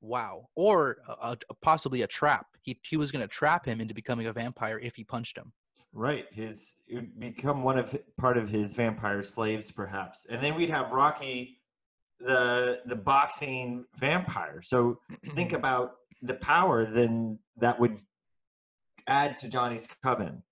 Wow. 0.00 0.48
Or 0.54 0.98
a, 1.08 1.36
a- 1.48 1.54
possibly 1.62 2.02
a 2.02 2.06
trap. 2.06 2.46
He, 2.62 2.78
he 2.88 2.96
was 2.96 3.10
going 3.10 3.22
to 3.22 3.28
trap 3.28 3.64
him 3.64 3.80
into 3.80 3.94
becoming 3.94 4.26
a 4.26 4.32
vampire 4.32 4.78
if 4.78 4.94
he 4.94 5.04
punched 5.04 5.36
him. 5.36 5.52
Right. 5.92 6.26
His 6.30 6.74
it 6.86 6.96
would 6.96 7.18
become 7.18 7.62
one 7.62 7.78
of 7.78 7.96
part 8.18 8.36
of 8.36 8.48
his 8.48 8.74
vampire 8.74 9.22
slaves, 9.22 9.72
perhaps, 9.72 10.26
and 10.28 10.42
then 10.42 10.54
we'd 10.54 10.68
have 10.68 10.90
Rocky, 10.90 11.60
the 12.20 12.80
the 12.84 12.94
boxing 12.94 13.86
vampire. 13.98 14.60
So 14.60 15.00
think 15.34 15.52
about 15.54 15.92
the 16.20 16.34
power 16.34 16.84
then 16.84 17.38
that 17.56 17.80
would 17.80 18.00
add 19.08 19.36
to 19.38 19.48
Johnny's 19.48 19.88
coven 20.02 20.42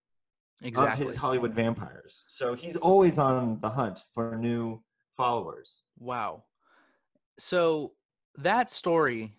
of 0.63 0.67
exactly 0.67 1.07
his 1.07 1.17
Hollywood 1.17 1.55
vampires. 1.55 2.25
So 2.29 2.55
he's 2.55 2.77
always 2.77 3.19
on 3.19 3.61
the 3.61 3.69
hunt 3.69 4.01
for 4.15 4.37
new 4.37 4.83
followers. 5.17 5.83
wow 5.99 6.43
so 7.39 7.93
that 8.37 8.71
story 8.71 9.37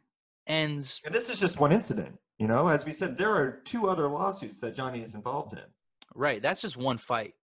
ends 0.48 1.02
And 1.06 1.14
this 1.14 1.30
is 1.30 1.40
just 1.40 1.60
one 1.60 1.72
incident. 1.72 2.18
You 2.38 2.48
know, 2.48 2.68
as 2.68 2.86
we 2.86 2.94
said, 2.94 3.18
there 3.18 3.34
are 3.34 3.62
two 3.66 3.90
other 3.90 4.08
lawsuits 4.08 4.60
that 4.62 4.76
Johnny 4.76 5.02
is 5.02 5.16
involved 5.16 5.54
in. 5.54 5.64
right 6.16 6.42
that's 6.42 6.62
just 6.62 6.78
one 6.78 6.98
fight 6.98 7.34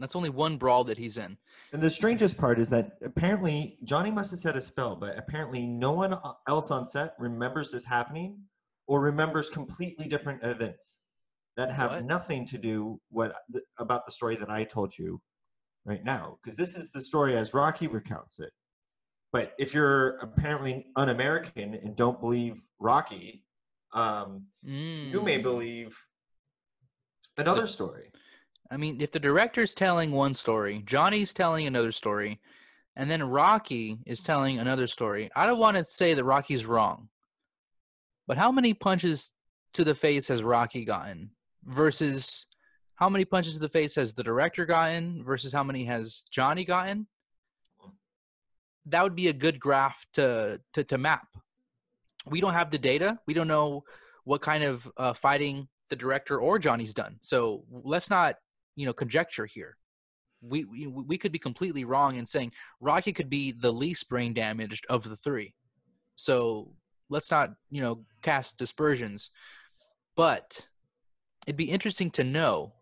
that's 0.00 0.16
only 0.16 0.30
one 0.30 0.56
brawl 0.56 0.82
that 0.84 0.98
he's 0.98 1.18
in 1.18 1.36
And 1.72 1.80
the 1.80 1.90
strangest 1.90 2.36
part 2.36 2.58
is 2.58 2.68
that 2.70 2.98
apparently 3.04 3.78
Johnny 3.84 4.10
must 4.10 4.32
have 4.32 4.40
set 4.40 4.56
a 4.56 4.60
spell, 4.60 4.96
but 4.96 5.16
apparently 5.16 5.66
no 5.66 5.92
one 5.92 6.16
else 6.48 6.70
on 6.70 6.86
set 6.86 7.14
remembers 7.18 7.70
this 7.70 7.84
happening 7.84 8.38
or 8.86 9.00
remembers 9.00 9.48
completely 9.48 10.06
different 10.08 10.42
events 10.42 11.00
that 11.56 11.70
have 11.72 11.90
What? 11.92 12.04
nothing 12.04 12.46
to 12.48 12.58
do 12.58 13.00
what 13.10 13.34
about 13.78 14.06
the 14.06 14.12
story 14.12 14.36
that 14.36 14.50
I 14.50 14.64
told 14.64 14.96
you 14.98 15.20
right 15.84 16.04
now. 16.04 16.38
Because 16.42 16.56
this 16.56 16.76
is 16.76 16.90
the 16.90 17.00
story 17.00 17.36
as 17.36 17.54
Rocky 17.54 17.86
recounts 17.86 18.40
it. 18.40 18.50
But 19.32 19.52
if 19.58 19.74
you're 19.74 20.16
apparently 20.18 20.86
un-American 20.96 21.74
and 21.74 21.96
don't 21.96 22.20
believe 22.20 22.60
Rocky, 22.78 23.44
um, 23.92 24.46
you 24.62 25.20
may 25.22 25.38
Mm. 25.38 25.42
believe 25.42 25.96
another 27.38 27.66
story. 27.66 28.10
i 28.70 28.76
mean 28.76 29.00
if 29.00 29.10
the 29.12 29.20
director's 29.20 29.74
telling 29.74 30.10
one 30.10 30.32
story 30.34 30.82
johnny's 30.86 31.34
telling 31.34 31.66
another 31.66 31.92
story 31.92 32.40
and 32.96 33.10
then 33.10 33.22
rocky 33.22 33.98
is 34.06 34.22
telling 34.22 34.58
another 34.58 34.86
story 34.86 35.30
i 35.36 35.44
don't 35.46 35.58
want 35.58 35.76
to 35.76 35.84
say 35.84 36.14
that 36.14 36.24
rocky's 36.24 36.64
wrong 36.64 37.08
but 38.26 38.36
how 38.38 38.50
many 38.50 38.72
punches 38.72 39.32
to 39.74 39.84
the 39.84 39.94
face 39.94 40.28
has 40.28 40.42
rocky 40.42 40.84
gotten 40.84 41.30
versus 41.66 42.46
how 42.96 43.08
many 43.08 43.24
punches 43.24 43.54
to 43.54 43.60
the 43.60 43.68
face 43.68 43.94
has 43.96 44.14
the 44.14 44.22
director 44.22 44.64
gotten 44.64 45.22
versus 45.24 45.52
how 45.52 45.64
many 45.64 45.84
has 45.84 46.24
johnny 46.30 46.64
gotten 46.64 47.06
that 48.86 49.02
would 49.02 49.16
be 49.16 49.28
a 49.28 49.32
good 49.32 49.58
graph 49.58 50.04
to 50.14 50.60
to, 50.74 50.84
to 50.84 50.98
map. 50.98 51.26
We 52.26 52.40
don't 52.40 52.54
have 52.54 52.70
the 52.70 52.78
data. 52.78 53.18
We 53.26 53.34
don't 53.34 53.48
know 53.48 53.84
what 54.24 54.40
kind 54.40 54.64
of 54.64 54.90
uh, 54.96 55.12
fighting 55.12 55.68
the 55.90 55.96
director 55.96 56.38
or 56.38 56.58
johnny's 56.58 56.94
done. 56.94 57.18
So 57.20 57.64
let's 57.70 58.10
not 58.10 58.36
you 58.76 58.86
know 58.86 58.92
conjecture 58.92 59.46
here. 59.46 59.76
We, 60.40 60.64
we 60.64 60.86
we 60.86 61.18
could 61.18 61.32
be 61.32 61.38
completely 61.38 61.84
wrong 61.84 62.16
in 62.16 62.26
saying 62.26 62.52
rocky 62.80 63.12
could 63.12 63.30
be 63.30 63.52
the 63.52 63.72
least 63.72 64.08
brain 64.08 64.34
damaged 64.34 64.86
of 64.90 65.08
the 65.08 65.16
three. 65.16 65.54
So 66.16 66.72
let's 67.08 67.30
not 67.30 67.50
you 67.70 67.82
know 67.82 68.04
cast 68.22 68.58
dispersions. 68.58 69.30
But 70.16 70.68
it'd 71.46 71.56
be 71.56 71.70
interesting 71.70 72.10
to 72.12 72.24
know 72.24 72.72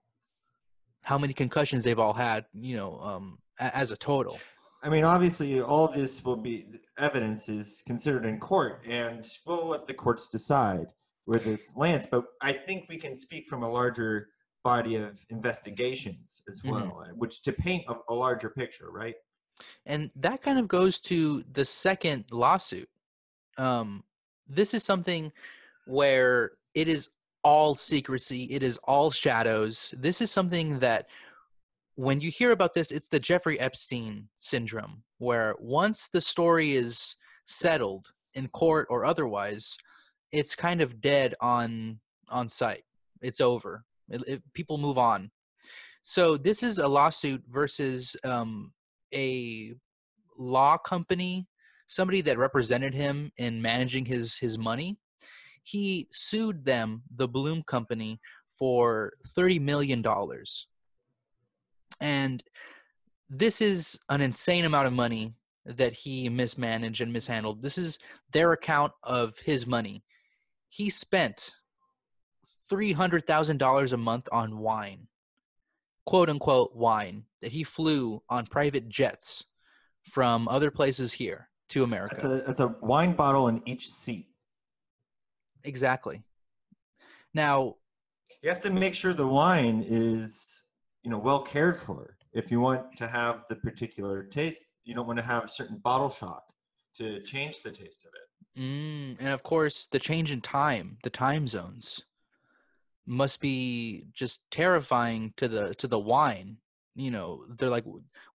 how 1.05 1.19
many 1.19 1.33
concussions 1.33 1.85
they've 1.85 1.99
all 1.99 2.13
had 2.15 2.45
you 2.55 2.77
know 2.77 2.99
um 3.01 3.39
a- 3.61 3.77
as 3.77 3.91
a 3.91 3.97
total 3.97 4.39
I 4.85 4.89
mean, 4.89 5.05
obviously, 5.05 5.61
all 5.61 5.87
this 5.87 6.25
will 6.25 6.35
be 6.35 6.67
evidence 6.99 7.49
is 7.49 7.85
considered 7.87 8.25
in 8.27 8.41
court, 8.41 8.83
and 8.85 9.25
we'll 9.47 9.69
let 9.69 9.87
the 9.87 9.95
courts 9.95 10.27
decide 10.27 10.87
where 11.25 11.39
this 11.39 11.73
lands. 11.77 12.09
But 12.11 12.25
I 12.41 12.53
think 12.53 12.87
we 12.89 12.99
can 12.99 13.15
speak 13.15 13.47
from 13.49 13.63
a 13.63 13.71
larger 13.71 14.31
body 14.65 14.97
of 14.97 15.25
investigations 15.31 16.43
as 16.49 16.61
Mhm. 16.63 16.71
well, 16.73 17.05
uh, 17.07 17.13
which 17.15 17.43
to 17.43 17.53
paint 17.53 17.85
a, 17.89 17.95
a 18.09 18.15
larger 18.15 18.51
picture, 18.51 18.91
right? 18.91 19.15
and 19.87 20.11
that 20.17 20.43
kind 20.43 20.59
of 20.59 20.67
goes 20.67 21.01
to 21.03 21.45
the 21.53 21.65
second 21.65 22.25
lawsuit 22.33 22.89
um 23.59 24.03
this 24.49 24.75
is 24.75 24.83
something 24.83 25.31
where 25.87 26.53
it 26.75 26.89
is 26.89 27.09
all 27.45 27.75
secrecy 27.75 28.45
it 28.45 28.63
is 28.63 28.79
all 28.85 29.11
shadows. 29.11 29.95
This 29.99 30.21
is 30.21 30.31
something 30.31 30.79
that 30.81 31.07
when 31.95 32.21
you 32.21 32.31
hear 32.31 32.53
about 32.53 32.73
this 32.75 32.91
it's 32.91 33.09
the 33.09 33.21
jeffrey 33.21 33.61
epstein 33.61 34.29
syndrome 34.39 35.03
where 35.19 35.55
once 35.59 36.09
the 36.09 36.21
story 36.21 36.73
is 36.73 37.17
settled 37.45 38.13
in 38.35 38.49
court 38.49 38.87
or 38.89 39.05
otherwise 39.05 39.77
it's 40.33 40.55
kind 40.55 40.81
of 40.81 41.01
dead 41.01 41.35
on 41.41 42.01
on 42.31 42.49
site 42.49 42.85
it's 43.23 43.41
over. 43.41 43.85
It- 44.09 44.29
it- 44.29 44.53
people 44.53 44.79
move 44.79 44.99
on. 44.99 45.31
So 46.03 46.37
this 46.37 46.63
is 46.63 46.79
a 46.79 46.89
lawsuit 46.89 47.45
versus 47.49 48.17
um, 48.25 48.73
a 49.15 49.75
law 50.37 50.77
company, 50.77 51.47
somebody 51.87 52.21
that 52.23 52.39
represented 52.39 52.95
him 52.95 53.31
in 53.37 53.63
managing 53.63 54.07
his 54.07 54.39
his 54.39 54.59
money. 54.59 54.99
He 55.63 56.09
sued 56.11 56.65
them, 56.65 57.03
the 57.15 57.29
Bloom 57.29 57.63
Company, 57.63 58.21
for 58.59 59.13
thirty 59.29 59.59
million 59.59 60.03
dollars, 60.03 60.69
and 62.01 62.43
this 63.29 63.61
is 63.61 63.99
an 64.09 64.21
insane 64.21 64.65
amount 64.65 64.87
of 64.87 64.93
money 64.93 65.35
that 65.65 65.93
he 65.93 66.29
mismanaged 66.29 67.01
and 67.01 67.13
mishandled. 67.13 67.63
This 67.63 67.79
is 67.79 67.99
their 68.33 68.53
account 68.53 68.93
of 69.03 69.39
his 69.39 69.67
money. 69.67 70.05
He 70.69 70.91
spent 70.91 71.53
three 72.69 72.93
hundred 72.93 73.27
thousand 73.27 73.59
dollars 73.59 73.93
a 73.93 73.97
month 73.97 74.29
on 74.33 74.59
wine 74.59 75.09
quote 76.07 76.29
unquote 76.29 76.75
wine 76.75 77.25
that 77.41 77.53
he 77.53 77.65
flew 77.65 78.23
on 78.29 78.47
private 78.47 78.89
jets 78.89 79.45
from 80.11 80.49
other 80.49 80.71
places 80.71 81.13
here 81.13 81.49
to 81.69 81.81
That's 81.81 81.87
America. 81.87 82.31
a 82.31 82.47
that's 82.47 82.61
a 82.61 82.75
wine 82.83 83.15
bottle 83.15 83.49
in 83.49 83.63
each 83.67 83.89
seat. 83.89 84.27
Exactly. 85.65 86.23
Now, 87.35 87.77
You 88.43 88.51
have 88.51 88.63
to 88.63 88.71
make 88.71 88.95
sure 88.95 89.13
the 89.15 89.27
wine 89.27 89.85
is, 89.87 90.47
you 91.03 91.11
know, 91.11 91.19
well 91.19 91.41
cared 91.43 91.77
for. 91.77 92.17
If 92.33 92.51
you 92.51 92.61
want 92.61 92.97
to 92.97 93.07
have 93.09 93.45
the 93.49 93.57
particular 93.57 94.25
taste, 94.25 94.67
you 94.85 94.95
don't 94.95 95.07
want 95.07 95.19
to 95.19 95.25
have 95.25 95.45
a 95.45 95.49
certain 95.49 95.79
bottle 95.79 96.11
shock. 96.11 96.45
to 96.99 97.23
change 97.23 97.63
the 97.63 97.71
taste 97.71 98.05
of 98.05 98.13
it. 98.15 98.61
Mm, 98.61 99.17
and 99.19 99.29
of 99.29 99.43
course, 99.43 99.87
the 99.87 99.99
change 99.99 100.31
in 100.31 100.43
time, 100.43 100.99
the 101.03 101.09
time 101.11 101.49
zones, 101.49 102.05
must 103.07 103.41
be 103.41 104.05
just 104.13 104.41
terrifying 104.51 105.33
to 105.37 105.49
the 105.49 105.75
to 105.77 105.87
the 105.89 105.99
wine. 105.99 106.59
You 106.95 107.11
know, 107.11 107.47
they're 107.49 107.71
like, 107.71 107.85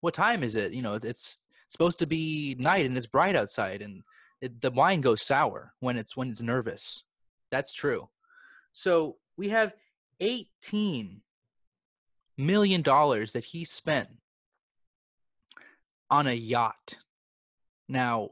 "What 0.00 0.14
time 0.14 0.42
is 0.42 0.56
it?" 0.56 0.72
You 0.72 0.82
know, 0.82 0.94
it's 0.94 1.46
supposed 1.68 1.98
to 2.00 2.06
be 2.06 2.56
night 2.58 2.84
and 2.86 2.96
it's 2.96 3.06
bright 3.06 3.36
outside, 3.36 3.80
and 3.82 4.02
it, 4.40 4.60
the 4.60 4.70
wine 4.72 5.00
goes 5.00 5.22
sour 5.24 5.74
when 5.80 5.96
it's 5.96 6.16
when 6.16 6.30
it's 6.30 6.42
nervous. 6.42 7.04
That's 7.50 7.72
true. 7.72 8.08
So 8.72 9.16
we 9.36 9.48
have 9.48 9.74
eighteen 10.20 11.22
million 12.36 12.82
dollars 12.82 13.32
that 13.32 13.44
he 13.44 13.64
spent 13.64 14.08
on 16.10 16.26
a 16.26 16.32
yacht. 16.32 16.96
Now, 17.88 18.30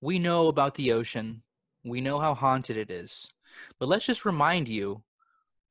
we 0.00 0.18
know 0.18 0.48
about 0.48 0.74
the 0.74 0.92
ocean. 0.92 1.42
We 1.84 2.00
know 2.00 2.18
how 2.18 2.34
haunted 2.34 2.76
it 2.76 2.90
is. 2.90 3.28
But 3.78 3.88
let's 3.88 4.06
just 4.06 4.24
remind 4.24 4.68
you 4.68 5.02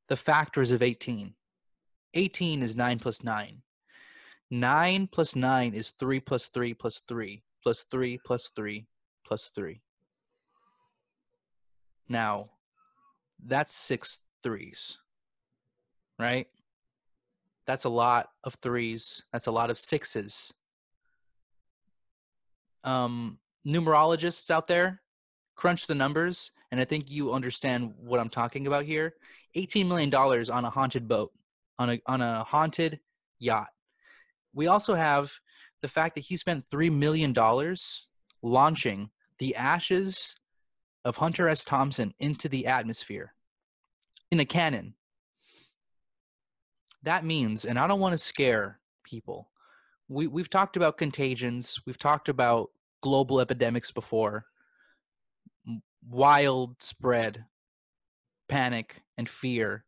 the 0.07 0.17
factors 0.17 0.71
of 0.71 0.81
18. 0.81 1.33
18 2.13 2.63
is 2.63 2.75
9 2.75 2.99
plus 2.99 3.23
9. 3.23 3.61
9 4.51 5.07
plus 5.07 5.35
9 5.35 5.73
is 5.73 5.91
3 5.91 6.19
plus 6.19 6.47
3 6.47 6.73
plus 6.73 7.01
3 7.07 7.43
plus 7.61 7.85
3 7.89 8.19
plus 8.25 8.51
3 8.55 8.87
plus 9.25 9.51
3. 9.53 9.81
Now, 12.07 12.49
that's 13.45 13.73
six 13.73 14.19
threes, 14.43 14.97
right? 16.17 16.47
That's 17.65 17.85
a 17.85 17.89
lot 17.89 18.29
of 18.43 18.55
threes. 18.55 19.23
That's 19.31 19.47
a 19.47 19.51
lot 19.51 19.69
of 19.69 19.77
sixes. 19.77 20.53
Um, 22.83 23.39
numerologists 23.67 24.49
out 24.49 24.67
there, 24.67 25.01
crunch 25.55 25.87
the 25.87 25.95
numbers, 25.95 26.51
and 26.71 26.79
I 26.79 26.85
think 26.85 27.09
you 27.09 27.33
understand 27.33 27.93
what 27.97 28.19
I'm 28.19 28.29
talking 28.29 28.67
about 28.67 28.85
here. 28.85 29.13
$18 29.55 29.87
million 29.87 30.13
on 30.13 30.65
a 30.65 30.69
haunted 30.69 31.07
boat, 31.07 31.31
on 31.77 31.89
a 31.91 32.01
on 32.05 32.21
a 32.21 32.43
haunted 32.43 32.99
yacht. 33.39 33.69
We 34.53 34.67
also 34.67 34.95
have 34.95 35.31
the 35.81 35.87
fact 35.87 36.15
that 36.15 36.21
he 36.21 36.37
spent 36.37 36.69
$3 36.69 36.91
million 36.91 37.33
launching 38.41 39.09
the 39.39 39.55
ashes 39.55 40.35
of 41.05 41.17
Hunter 41.17 41.47
S. 41.47 41.63
Thompson 41.63 42.13
into 42.19 42.49
the 42.49 42.67
atmosphere 42.67 43.33
in 44.31 44.39
a 44.39 44.45
cannon. 44.45 44.95
That 47.03 47.25
means, 47.25 47.65
and 47.65 47.79
I 47.79 47.87
don't 47.87 47.99
want 47.99 48.13
to 48.13 48.17
scare 48.17 48.79
people, 49.03 49.49
we, 50.07 50.27
we've 50.27 50.49
talked 50.49 50.75
about 50.75 50.97
contagions, 50.97 51.79
we've 51.85 51.97
talked 51.97 52.29
about 52.29 52.71
global 53.01 53.39
epidemics 53.39 53.91
before, 53.91 54.45
wild 56.07 56.81
spread, 56.81 57.45
panic, 58.47 59.03
and 59.17 59.29
fear 59.29 59.85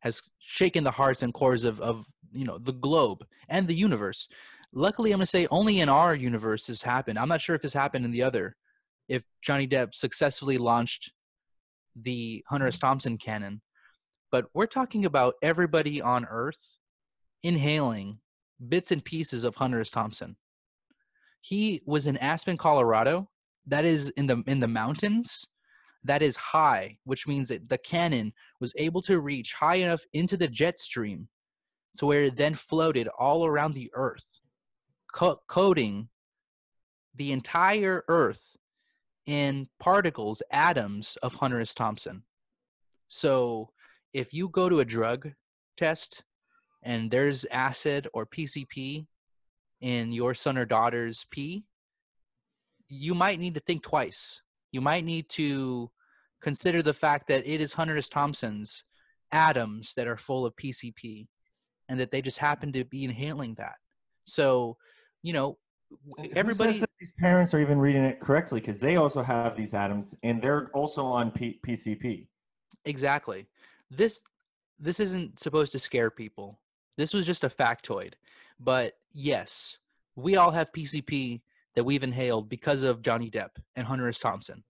has 0.00 0.22
shaken 0.38 0.84
the 0.84 0.90
hearts 0.90 1.22
and 1.22 1.32
cores 1.32 1.64
of, 1.64 1.80
of 1.80 2.06
you 2.32 2.44
know 2.44 2.58
the 2.58 2.72
globe 2.72 3.24
and 3.48 3.66
the 3.66 3.74
universe. 3.74 4.28
Luckily, 4.72 5.12
I'm 5.12 5.18
going 5.18 5.24
to 5.24 5.30
say 5.30 5.46
only 5.50 5.80
in 5.80 5.88
our 5.88 6.14
universe 6.14 6.66
has 6.66 6.82
happened. 6.82 7.18
I'm 7.18 7.28
not 7.28 7.40
sure 7.40 7.54
if 7.54 7.62
this 7.62 7.74
happened 7.74 8.04
in 8.04 8.10
the 8.10 8.22
other. 8.22 8.56
If 9.12 9.24
Johnny 9.42 9.68
Depp 9.68 9.94
successfully 9.94 10.56
launched 10.56 11.12
the 11.94 12.42
Hunter 12.48 12.68
S. 12.68 12.78
Thompson 12.78 13.18
cannon, 13.18 13.60
but 14.30 14.46
we're 14.54 14.64
talking 14.64 15.04
about 15.04 15.34
everybody 15.42 16.00
on 16.00 16.24
Earth 16.24 16.78
inhaling 17.42 18.20
bits 18.66 18.90
and 18.90 19.04
pieces 19.04 19.44
of 19.44 19.56
Hunter 19.56 19.80
S. 19.80 19.90
Thompson. 19.90 20.36
He 21.42 21.82
was 21.84 22.06
in 22.06 22.16
Aspen, 22.16 22.56
Colorado. 22.56 23.28
That 23.66 23.84
is 23.84 24.08
in 24.16 24.28
the 24.28 24.42
in 24.46 24.60
the 24.60 24.66
mountains. 24.66 25.44
That 26.04 26.22
is 26.22 26.36
high, 26.36 26.96
which 27.04 27.26
means 27.26 27.48
that 27.48 27.68
the 27.68 27.76
cannon 27.76 28.32
was 28.60 28.72
able 28.78 29.02
to 29.02 29.20
reach 29.20 29.52
high 29.52 29.76
enough 29.76 30.00
into 30.14 30.38
the 30.38 30.48
jet 30.48 30.78
stream 30.78 31.28
to 31.98 32.06
where 32.06 32.24
it 32.24 32.36
then 32.36 32.54
floated 32.54 33.08
all 33.08 33.44
around 33.44 33.74
the 33.74 33.90
Earth, 33.92 34.40
co- 35.12 35.42
coating 35.48 36.08
the 37.14 37.30
entire 37.30 38.04
Earth 38.08 38.56
in 39.26 39.68
particles, 39.78 40.42
atoms 40.50 41.16
of 41.22 41.34
Hunter 41.34 41.60
S. 41.60 41.74
Thompson. 41.74 42.24
So 43.08 43.70
if 44.12 44.32
you 44.34 44.48
go 44.48 44.68
to 44.68 44.80
a 44.80 44.84
drug 44.84 45.32
test 45.76 46.24
and 46.82 47.10
there's 47.10 47.44
acid 47.46 48.08
or 48.12 48.26
PCP 48.26 49.06
in 49.80 50.12
your 50.12 50.34
son 50.34 50.58
or 50.58 50.64
daughter's 50.64 51.26
pee, 51.30 51.64
you 52.88 53.14
might 53.14 53.38
need 53.38 53.54
to 53.54 53.60
think 53.60 53.82
twice. 53.82 54.42
You 54.70 54.80
might 54.80 55.04
need 55.04 55.28
to 55.30 55.90
consider 56.40 56.82
the 56.82 56.94
fact 56.94 57.28
that 57.28 57.46
it 57.46 57.60
is 57.60 57.72
Hunter 57.74 57.96
S. 57.96 58.08
Thompson's 58.08 58.84
atoms 59.30 59.94
that 59.94 60.08
are 60.08 60.16
full 60.16 60.44
of 60.44 60.56
PCP 60.56 61.28
and 61.88 61.98
that 62.00 62.10
they 62.10 62.22
just 62.22 62.38
happen 62.38 62.72
to 62.72 62.84
be 62.84 63.04
inhaling 63.04 63.54
that. 63.54 63.74
So, 64.24 64.76
you 65.22 65.32
know, 65.32 65.58
everybody 66.34 66.78
that 66.78 66.90
these 67.00 67.12
parents 67.18 67.54
are 67.54 67.60
even 67.60 67.78
reading 67.78 68.04
it 68.04 68.20
correctly 68.20 68.60
because 68.60 68.80
they 68.80 68.96
also 68.96 69.22
have 69.22 69.56
these 69.56 69.74
atoms 69.74 70.14
and 70.22 70.40
they're 70.40 70.68
also 70.74 71.04
on 71.04 71.30
P- 71.30 71.60
PCP. 71.66 72.26
Exactly. 72.84 73.46
This 73.90 74.22
this 74.78 74.98
isn't 75.00 75.38
supposed 75.38 75.72
to 75.72 75.78
scare 75.78 76.10
people. 76.10 76.58
This 76.96 77.14
was 77.14 77.26
just 77.26 77.44
a 77.44 77.48
factoid. 77.48 78.14
But 78.58 78.94
yes, 79.12 79.78
we 80.16 80.36
all 80.36 80.50
have 80.50 80.72
PCP 80.72 81.40
that 81.74 81.84
we've 81.84 82.02
inhaled 82.02 82.48
because 82.48 82.82
of 82.82 83.02
Johnny 83.02 83.30
Depp 83.30 83.50
and 83.76 83.86
Hunter 83.86 84.08
S. 84.08 84.18
Thompson. 84.18 84.64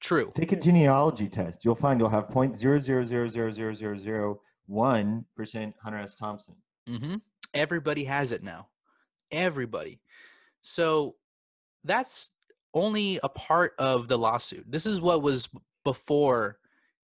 True. 0.00 0.32
Take 0.36 0.52
a 0.52 0.56
genealogy 0.56 1.28
test. 1.28 1.64
You'll 1.64 1.74
find 1.74 1.98
you'll 1.98 2.08
have 2.10 2.28
point 2.28 2.56
zero 2.56 2.78
zero 2.80 3.04
zero 3.04 3.28
zero 3.28 3.50
zero 3.50 3.74
zero 3.74 3.98
zero 3.98 4.40
one 4.66 5.24
percent 5.36 5.74
Hunter 5.82 5.98
S. 5.98 6.14
Thompson. 6.14 6.54
mm-hmm. 6.88 7.16
Everybody 7.54 8.04
has 8.04 8.30
it 8.30 8.42
now. 8.42 8.68
Everybody. 9.32 10.00
So 10.60 11.16
that's 11.84 12.32
only 12.74 13.18
a 13.22 13.28
part 13.28 13.74
of 13.78 14.08
the 14.08 14.18
lawsuit. 14.18 14.70
This 14.70 14.86
is 14.86 15.00
what 15.00 15.22
was 15.22 15.48
before 15.84 16.58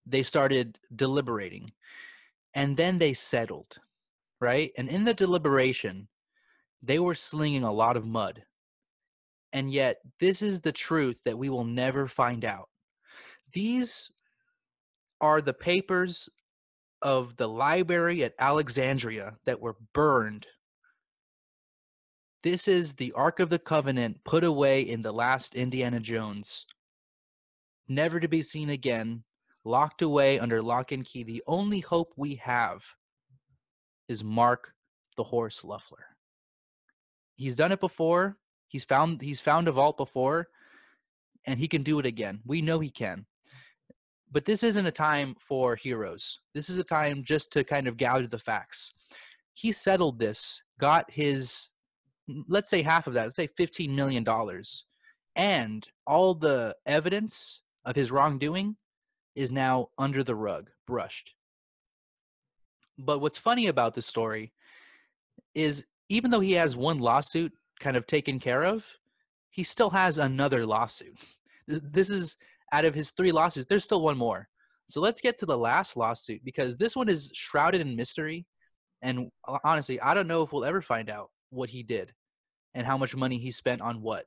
they 0.06 0.22
started 0.22 0.78
deliberating. 0.94 1.72
And 2.54 2.76
then 2.76 2.98
they 2.98 3.14
settled, 3.14 3.78
right? 4.40 4.72
And 4.76 4.88
in 4.88 5.04
the 5.04 5.14
deliberation, 5.14 6.08
they 6.82 6.98
were 6.98 7.14
slinging 7.14 7.62
a 7.62 7.72
lot 7.72 7.96
of 7.96 8.04
mud. 8.04 8.44
And 9.52 9.72
yet, 9.72 9.98
this 10.20 10.42
is 10.42 10.60
the 10.60 10.72
truth 10.72 11.22
that 11.24 11.38
we 11.38 11.48
will 11.48 11.64
never 11.64 12.06
find 12.06 12.44
out. 12.44 12.68
These 13.52 14.10
are 15.20 15.40
the 15.40 15.54
papers 15.54 16.28
of 17.00 17.36
the 17.36 17.48
library 17.48 18.24
at 18.24 18.34
Alexandria 18.38 19.36
that 19.46 19.60
were 19.60 19.76
burned. 19.92 20.46
This 22.44 22.68
is 22.68 22.94
the 22.94 23.10
Ark 23.12 23.40
of 23.40 23.48
the 23.48 23.58
Covenant 23.58 24.22
put 24.22 24.44
away 24.44 24.82
in 24.82 25.02
the 25.02 25.10
last 25.10 25.56
Indiana 25.56 25.98
Jones. 25.98 26.66
Never 27.88 28.20
to 28.20 28.28
be 28.28 28.42
seen 28.42 28.70
again, 28.70 29.24
locked 29.64 30.02
away 30.02 30.38
under 30.38 30.62
lock 30.62 30.92
and 30.92 31.04
key. 31.04 31.24
The 31.24 31.42
only 31.48 31.80
hope 31.80 32.12
we 32.16 32.36
have 32.36 32.84
is 34.08 34.22
Mark 34.22 34.74
the 35.16 35.24
Horse 35.24 35.62
Luffler. 35.62 36.04
He's 37.34 37.56
done 37.56 37.72
it 37.72 37.80
before. 37.80 38.36
He's 38.68 38.84
found 38.84 39.20
he's 39.20 39.40
found 39.40 39.66
a 39.66 39.72
vault 39.72 39.96
before, 39.96 40.48
and 41.46 41.58
he 41.58 41.66
can 41.66 41.82
do 41.82 41.98
it 41.98 42.06
again. 42.06 42.40
We 42.44 42.62
know 42.62 42.78
he 42.78 42.90
can 42.90 43.26
but 44.34 44.44
this 44.44 44.64
isn't 44.64 44.84
a 44.84 44.90
time 44.90 45.36
for 45.38 45.76
heroes. 45.76 46.40
This 46.54 46.68
is 46.68 46.76
a 46.76 46.84
time 46.84 47.22
just 47.22 47.52
to 47.52 47.62
kind 47.62 47.86
of 47.86 47.96
gather 47.96 48.26
the 48.26 48.38
facts. 48.38 48.92
He 49.52 49.70
settled 49.70 50.18
this, 50.18 50.60
got 50.80 51.08
his, 51.08 51.70
let's 52.48 52.70
say 52.70 52.82
half 52.82 53.06
of 53.06 53.14
that, 53.14 53.24
let's 53.24 53.36
say 53.36 53.48
$15 53.48 53.90
million, 53.90 54.24
and 55.36 55.88
all 56.06 56.34
the 56.34 56.76
evidence 56.86 57.62
of 57.84 57.96
his 57.96 58.10
wrongdoing 58.10 58.76
is 59.34 59.52
now 59.52 59.88
under 59.98 60.22
the 60.22 60.34
rug, 60.34 60.70
brushed. 60.86 61.34
But 62.96 63.20
what's 63.20 63.38
funny 63.38 63.66
about 63.66 63.94
this 63.94 64.06
story 64.06 64.52
is 65.54 65.84
even 66.08 66.30
though 66.30 66.40
he 66.40 66.52
has 66.52 66.76
one 66.76 66.98
lawsuit 66.98 67.52
kind 67.80 67.96
of 67.96 68.06
taken 68.06 68.38
care 68.38 68.64
of, 68.64 68.86
he 69.50 69.64
still 69.64 69.90
has 69.90 70.18
another 70.18 70.66
lawsuit. 70.66 71.18
This 71.66 72.10
is 72.10 72.36
out 72.72 72.84
of 72.84 72.94
his 72.94 73.10
three 73.12 73.32
lawsuits, 73.32 73.66
there's 73.66 73.84
still 73.84 74.02
one 74.02 74.18
more. 74.18 74.48
So 74.86 75.00
let's 75.00 75.22
get 75.22 75.38
to 75.38 75.46
the 75.46 75.56
last 75.56 75.96
lawsuit 75.96 76.44
because 76.44 76.76
this 76.76 76.94
one 76.94 77.08
is 77.08 77.30
shrouded 77.34 77.80
in 77.80 77.96
mystery. 77.96 78.44
And 79.00 79.30
uh, 79.48 79.58
honestly, 79.64 79.98
I 79.98 80.12
don't 80.12 80.28
know 80.28 80.42
if 80.42 80.52
we'll 80.52 80.66
ever 80.66 80.82
find 80.82 81.08
out 81.08 81.30
what 81.54 81.70
he 81.70 81.82
did 81.82 82.12
and 82.74 82.86
how 82.86 82.98
much 82.98 83.14
money 83.16 83.38
he 83.38 83.50
spent 83.50 83.80
on 83.80 84.02
what. 84.02 84.26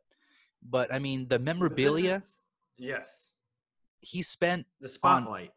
But 0.64 0.94
I 0.94 1.00
mean, 1.00 1.28
the 1.28 1.40
memorabilia 1.40 2.22
yes, 2.78 3.32
he 4.00 4.22
spent 4.22 4.66
the 4.80 4.90
spotlight. 4.90 5.52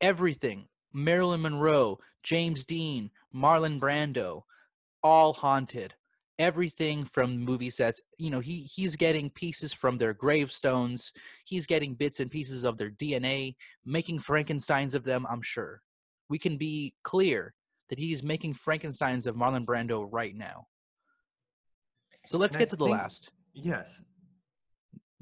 everything 0.00 0.68
Marilyn 0.92 1.42
Monroe, 1.42 1.98
James 2.22 2.64
Dean, 2.66 3.10
Marlon 3.34 3.78
Brando, 3.78 4.42
all 5.02 5.32
haunted. 5.32 5.94
everything 6.38 7.04
from 7.04 7.38
movie 7.38 7.70
sets. 7.70 8.00
You 8.16 8.30
know, 8.30 8.40
he 8.40 8.60
he's 8.60 8.96
getting 8.96 9.30
pieces 9.30 9.72
from 9.72 9.98
their 9.98 10.14
gravestones. 10.14 11.12
He's 11.44 11.66
getting 11.66 11.94
bits 11.94 12.20
and 12.20 12.30
pieces 12.30 12.64
of 12.64 12.78
their 12.78 12.90
DNA, 12.90 13.56
making 13.84 14.20
Frankenstein's 14.20 14.94
of 14.94 15.04
them. 15.04 15.26
I'm 15.28 15.42
sure 15.42 15.82
we 16.28 16.38
can 16.38 16.56
be 16.56 16.94
clear 17.02 17.54
that 17.90 17.98
he's 17.98 18.22
making 18.22 18.54
Frankenstein's 18.54 19.26
of 19.26 19.34
Marlon 19.34 19.64
Brando 19.64 20.06
right 20.10 20.34
now. 20.34 20.66
So 22.28 22.36
let's 22.36 22.56
And 22.56 22.60
I 22.60 22.62
get 22.64 22.68
to 22.70 22.76
the 22.76 22.84
think- 22.84 22.96
last. 22.98 23.30
Yes, 23.54 24.02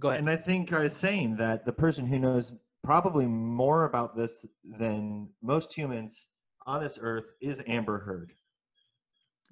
Go 0.00 0.08
ahead. 0.08 0.18
and 0.20 0.28
I 0.28 0.36
think 0.36 0.72
I 0.72 0.80
was 0.80 0.94
saying 0.96 1.36
that 1.36 1.64
the 1.64 1.72
person 1.72 2.04
who 2.04 2.18
knows 2.18 2.52
probably 2.82 3.26
more 3.26 3.84
about 3.84 4.16
this 4.16 4.44
than 4.64 5.28
most 5.40 5.72
humans 5.72 6.26
on 6.66 6.82
this 6.82 6.98
earth 7.00 7.26
is 7.40 7.62
Amber 7.68 8.00
Heard. 8.00 8.32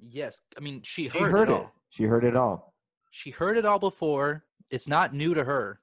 yes, 0.01 0.41
I 0.59 0.61
mean 0.61 0.83
she 0.83 1.05
She 1.09 1.19
heard, 1.19 1.31
heard 1.31 1.49
it 1.49 1.53
it. 1.53 1.55
all. 1.55 1.73
She 1.91 2.03
heard 2.05 2.25
it 2.25 2.35
all. 2.37 2.75
She 3.13 3.31
heard 3.31 3.57
it 3.57 3.65
all 3.65 3.79
before. 3.79 4.45
It's 4.69 4.89
not 4.89 5.15
new 5.15 5.33
to 5.35 5.45
her. 5.45 5.81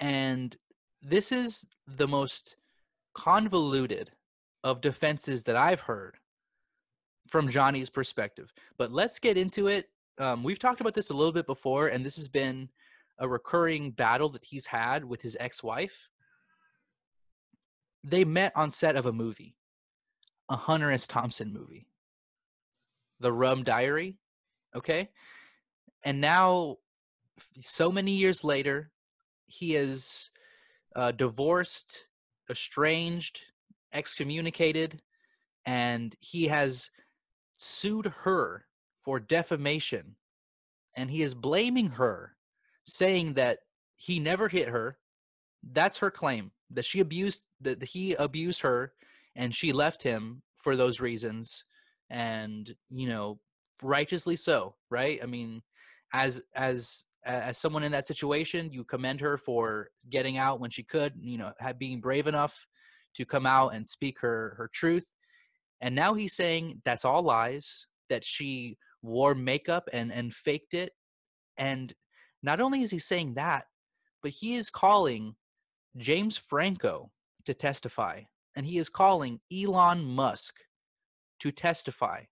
And 0.00 0.56
this 1.00 1.30
is 1.30 1.64
the 1.86 2.08
most 2.08 2.56
convoluted 3.14 4.10
of 4.64 4.80
defenses 4.80 5.44
that 5.44 5.54
I've 5.56 5.80
heard 5.80 6.18
from 7.28 7.48
Johnny's 7.48 7.88
perspective. 7.90 8.52
But 8.76 8.90
let's 8.90 9.20
get 9.20 9.38
into 9.38 9.68
it. 9.68 9.88
Um, 10.18 10.42
we've 10.42 10.58
talked 10.58 10.80
about 10.80 10.94
this 10.94 11.10
a 11.10 11.14
little 11.14 11.32
bit 11.32 11.46
before, 11.46 11.88
and 11.88 12.04
this 12.04 12.16
has 12.16 12.28
been 12.28 12.68
a 13.18 13.28
recurring 13.28 13.90
battle 13.90 14.28
that 14.30 14.44
he's 14.44 14.66
had 14.66 15.04
with 15.04 15.22
his 15.22 15.36
ex 15.40 15.62
wife. 15.62 16.08
They 18.02 18.24
met 18.24 18.52
on 18.54 18.70
set 18.70 18.96
of 18.96 19.06
a 19.06 19.12
movie, 19.12 19.56
a 20.48 20.56
Hunter 20.56 20.90
S. 20.90 21.06
Thompson 21.06 21.52
movie, 21.52 21.88
The 23.20 23.32
Rum 23.32 23.62
Diary. 23.62 24.18
Okay. 24.74 25.08
And 26.04 26.20
now, 26.20 26.78
so 27.60 27.90
many 27.90 28.12
years 28.12 28.44
later, 28.44 28.90
he 29.46 29.74
is 29.74 30.30
uh, 30.94 31.12
divorced, 31.12 32.06
estranged, 32.50 33.40
excommunicated, 33.92 35.00
and 35.64 36.14
he 36.20 36.48
has 36.48 36.90
sued 37.56 38.12
her 38.24 38.66
for 39.04 39.20
defamation. 39.20 40.16
And 40.96 41.10
he 41.10 41.22
is 41.22 41.34
blaming 41.34 41.90
her, 41.90 42.36
saying 42.84 43.34
that 43.34 43.58
he 43.96 44.18
never 44.18 44.48
hit 44.48 44.68
her. 44.68 44.98
That's 45.62 45.98
her 45.98 46.10
claim 46.10 46.52
that 46.70 46.84
she 46.84 47.00
abused, 47.00 47.42
that 47.60 47.82
he 47.82 48.14
abused 48.14 48.62
her, 48.62 48.92
and 49.36 49.54
she 49.54 49.72
left 49.72 50.02
him 50.02 50.42
for 50.56 50.76
those 50.76 51.00
reasons. 51.00 51.64
And, 52.10 52.74
you 52.90 53.08
know, 53.08 53.40
righteously 53.82 54.36
so, 54.36 54.76
right? 54.90 55.18
I 55.22 55.26
mean, 55.26 55.62
as 56.12 56.42
as 56.54 57.04
as 57.24 57.56
someone 57.56 57.82
in 57.82 57.92
that 57.92 58.06
situation, 58.06 58.70
you 58.72 58.84
commend 58.84 59.20
her 59.20 59.38
for 59.38 59.88
getting 60.10 60.36
out 60.36 60.60
when 60.60 60.70
she 60.70 60.82
could, 60.82 61.14
you 61.20 61.38
know, 61.38 61.52
being 61.78 62.00
brave 62.00 62.26
enough 62.26 62.66
to 63.14 63.24
come 63.24 63.46
out 63.46 63.74
and 63.74 63.86
speak 63.86 64.20
her 64.20 64.54
her 64.58 64.68
truth. 64.72 65.14
And 65.80 65.94
now 65.94 66.14
he's 66.14 66.34
saying 66.34 66.82
that's 66.84 67.04
all 67.04 67.22
lies, 67.22 67.86
that 68.10 68.24
she 68.24 68.76
wore 69.04 69.34
makeup 69.34 69.88
and 69.92 70.12
and 70.12 70.34
faked 70.34 70.74
it. 70.74 70.92
And 71.56 71.92
not 72.42 72.60
only 72.60 72.82
is 72.82 72.90
he 72.90 72.98
saying 72.98 73.34
that, 73.34 73.66
but 74.22 74.32
he 74.32 74.54
is 74.54 74.70
calling 74.70 75.36
James 75.96 76.36
Franco 76.36 77.10
to 77.44 77.54
testify, 77.54 78.22
and 78.56 78.66
he 78.66 78.78
is 78.78 78.88
calling 78.88 79.40
Elon 79.52 80.04
Musk 80.04 80.54
to 81.40 81.52
testify. 81.52 82.24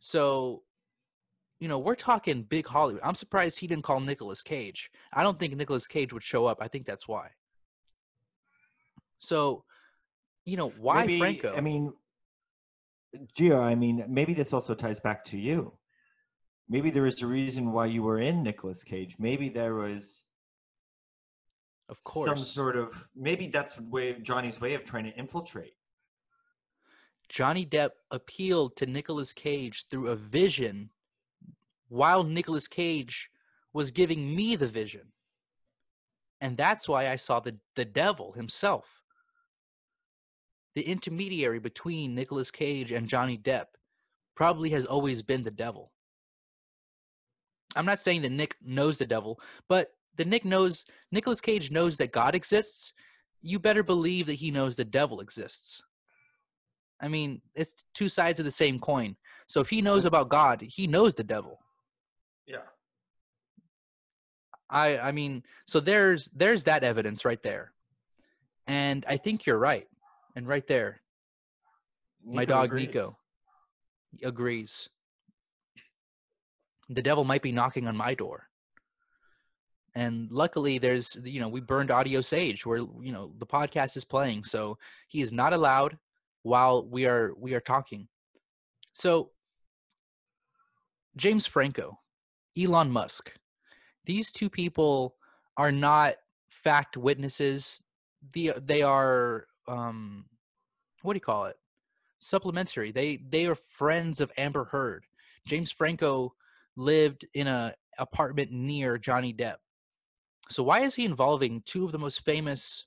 So, 0.00 0.62
you 1.60 1.68
know, 1.68 1.78
we're 1.78 1.94
talking 1.94 2.42
big 2.42 2.66
Hollywood. 2.66 3.02
I'm 3.04 3.14
surprised 3.14 3.58
he 3.60 3.66
didn't 3.66 3.84
call 3.84 4.00
Nicolas 4.00 4.42
Cage. 4.42 4.90
I 5.12 5.22
don't 5.22 5.38
think 5.38 5.54
Nicolas 5.54 5.86
Cage 5.86 6.12
would 6.12 6.22
show 6.22 6.46
up. 6.46 6.58
I 6.60 6.68
think 6.68 6.86
that's 6.86 7.06
why. 7.06 7.28
So, 9.18 9.64
you 10.44 10.56
know, 10.56 10.70
why 10.70 11.00
Maybe- 11.06 11.18
Franco? 11.18 11.54
I 11.54 11.60
mean, 11.60 11.92
Gio, 13.36 13.60
I 13.60 13.74
mean, 13.74 14.04
maybe 14.08 14.34
this 14.34 14.52
also 14.52 14.74
ties 14.74 15.00
back 15.00 15.24
to 15.26 15.38
you. 15.38 15.72
Maybe 16.68 16.90
there 16.90 17.02
was 17.02 17.20
a 17.22 17.26
reason 17.26 17.72
why 17.72 17.86
you 17.86 18.02
were 18.02 18.20
in 18.20 18.42
Nicolas 18.42 18.82
Cage. 18.82 19.16
Maybe 19.18 19.48
there 19.48 19.74
was 19.74 20.24
of 21.90 22.02
course 22.02 22.28
some 22.28 22.38
sort 22.38 22.76
of 22.76 22.88
maybe 23.14 23.48
that's 23.48 23.78
way 23.78 24.14
Johnny's 24.22 24.58
way 24.60 24.74
of 24.74 24.84
trying 24.84 25.04
to 25.04 25.14
infiltrate. 25.18 25.74
Johnny 27.28 27.66
Depp 27.66 27.90
appealed 28.10 28.76
to 28.76 28.86
Nicolas 28.86 29.32
Cage 29.32 29.86
through 29.90 30.08
a 30.08 30.16
vision 30.16 30.90
while 31.88 32.24
Nicolas 32.24 32.66
Cage 32.66 33.30
was 33.72 33.90
giving 33.90 34.34
me 34.34 34.56
the 34.56 34.68
vision. 34.68 35.12
And 36.40 36.56
that's 36.56 36.88
why 36.88 37.08
I 37.08 37.16
saw 37.16 37.40
the, 37.40 37.56
the 37.74 37.84
devil 37.84 38.32
himself. 38.32 39.03
The 40.74 40.82
intermediary 40.82 41.60
between 41.60 42.14
Nicolas 42.14 42.50
Cage 42.50 42.92
and 42.92 43.08
Johnny 43.08 43.38
Depp 43.38 43.66
probably 44.34 44.70
has 44.70 44.86
always 44.86 45.22
been 45.22 45.42
the 45.42 45.50
devil. 45.50 45.92
I'm 47.76 47.86
not 47.86 48.00
saying 48.00 48.22
that 48.22 48.32
Nick 48.32 48.56
knows 48.62 48.98
the 48.98 49.06
devil, 49.06 49.40
but 49.68 49.92
the 50.16 50.24
Nick 50.24 50.44
knows 50.44 50.84
Nicolas 51.10 51.40
Cage 51.40 51.70
knows 51.70 51.96
that 51.96 52.12
God 52.12 52.34
exists. 52.34 52.92
You 53.42 53.58
better 53.58 53.82
believe 53.82 54.26
that 54.26 54.34
he 54.34 54.50
knows 54.50 54.76
the 54.76 54.84
devil 54.84 55.20
exists. 55.20 55.82
I 57.00 57.08
mean, 57.08 57.42
it's 57.54 57.84
two 57.94 58.08
sides 58.08 58.38
of 58.38 58.44
the 58.44 58.50
same 58.50 58.78
coin. 58.78 59.16
So 59.46 59.60
if 59.60 59.68
he 59.68 59.82
knows 59.82 60.04
about 60.04 60.28
God, 60.28 60.62
he 60.62 60.86
knows 60.86 61.14
the 61.14 61.24
devil. 61.24 61.58
Yeah. 62.46 62.58
I 64.70 64.98
I 64.98 65.12
mean, 65.12 65.42
so 65.66 65.80
there's 65.80 66.30
there's 66.34 66.64
that 66.64 66.84
evidence 66.84 67.24
right 67.24 67.42
there. 67.42 67.72
And 68.66 69.04
I 69.06 69.18
think 69.18 69.44
you're 69.44 69.58
right. 69.58 69.86
And 70.36 70.48
right 70.48 70.66
there, 70.66 71.00
my 72.24 72.44
dog 72.44 72.72
Nico 72.72 73.16
agrees. 74.22 74.88
The 76.88 77.02
devil 77.02 77.24
might 77.24 77.42
be 77.42 77.52
knocking 77.52 77.86
on 77.86 77.96
my 77.96 78.14
door. 78.14 78.48
And 79.94 80.30
luckily 80.32 80.78
there's 80.78 81.16
you 81.22 81.40
know, 81.40 81.48
we 81.48 81.60
burned 81.60 81.90
audio 81.90 82.20
sage 82.20 82.66
where 82.66 82.78
you 82.78 83.12
know 83.12 83.32
the 83.38 83.46
podcast 83.46 83.96
is 83.96 84.04
playing. 84.04 84.44
So 84.44 84.78
he 85.08 85.20
is 85.20 85.32
not 85.32 85.52
allowed 85.52 85.98
while 86.42 86.84
we 86.86 87.06
are 87.06 87.32
we 87.38 87.54
are 87.54 87.60
talking. 87.60 88.08
So 88.92 89.30
James 91.16 91.46
Franco, 91.46 92.00
Elon 92.58 92.90
Musk, 92.90 93.32
these 94.04 94.32
two 94.32 94.50
people 94.50 95.14
are 95.56 95.72
not 95.72 96.14
fact 96.50 96.96
witnesses. 96.96 97.80
The 98.32 98.54
they 98.60 98.82
are 98.82 99.46
um 99.68 100.26
what 101.02 101.12
do 101.12 101.16
you 101.16 101.20
call 101.20 101.44
it? 101.44 101.56
Supplementary. 102.18 102.92
They 102.92 103.18
they 103.28 103.46
are 103.46 103.54
friends 103.54 104.20
of 104.20 104.32
Amber 104.36 104.64
Heard. 104.64 105.04
James 105.46 105.70
Franco 105.70 106.34
lived 106.76 107.26
in 107.34 107.46
a 107.46 107.74
apartment 107.98 108.50
near 108.50 108.98
Johnny 108.98 109.32
Depp. 109.32 109.56
So 110.48 110.62
why 110.62 110.80
is 110.80 110.94
he 110.94 111.04
involving 111.04 111.62
two 111.64 111.84
of 111.84 111.92
the 111.92 111.98
most 111.98 112.24
famous 112.24 112.86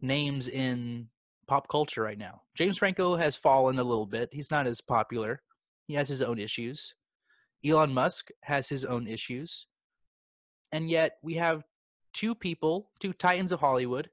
names 0.00 0.48
in 0.48 1.08
pop 1.46 1.68
culture 1.68 2.02
right 2.02 2.18
now? 2.18 2.42
James 2.54 2.78
Franco 2.78 3.16
has 3.16 3.36
fallen 3.36 3.78
a 3.78 3.84
little 3.84 4.06
bit. 4.06 4.30
He's 4.32 4.50
not 4.50 4.66
as 4.66 4.80
popular. 4.80 5.42
He 5.86 5.94
has 5.94 6.08
his 6.08 6.22
own 6.22 6.38
issues. 6.38 6.94
Elon 7.64 7.92
Musk 7.92 8.30
has 8.42 8.68
his 8.68 8.84
own 8.84 9.06
issues. 9.06 9.66
And 10.70 10.88
yet 10.88 11.16
we 11.22 11.34
have 11.34 11.64
two 12.12 12.34
people, 12.34 12.90
two 13.00 13.12
titans 13.12 13.52
of 13.52 13.60
Hollywood, 13.60 14.10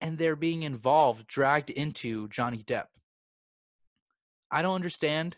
and 0.00 0.18
they're 0.18 0.36
being 0.36 0.62
involved, 0.62 1.26
dragged 1.26 1.70
into 1.70 2.28
Johnny 2.28 2.62
Depp. 2.62 2.86
I 4.50 4.62
don't 4.62 4.74
understand 4.74 5.36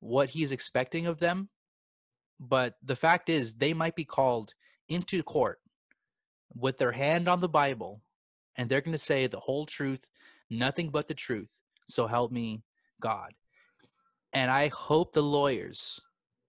what 0.00 0.30
he's 0.30 0.52
expecting 0.52 1.06
of 1.06 1.18
them, 1.18 1.48
but 2.40 2.74
the 2.82 2.96
fact 2.96 3.28
is 3.28 3.54
they 3.54 3.72
might 3.72 3.94
be 3.94 4.04
called 4.04 4.54
into 4.88 5.22
court 5.22 5.60
with 6.54 6.78
their 6.78 6.92
hand 6.92 7.28
on 7.28 7.40
the 7.40 7.48
Bible 7.48 8.00
and 8.56 8.68
they're 8.68 8.80
going 8.80 8.92
to 8.92 8.98
say 8.98 9.26
the 9.26 9.40
whole 9.40 9.66
truth, 9.66 10.06
nothing 10.50 10.90
but 10.90 11.08
the 11.08 11.14
truth. 11.14 11.52
So 11.86 12.06
help 12.06 12.32
me 12.32 12.62
God. 13.00 13.32
And 14.32 14.50
I 14.50 14.68
hope 14.68 15.12
the 15.12 15.22
lawyers, 15.22 16.00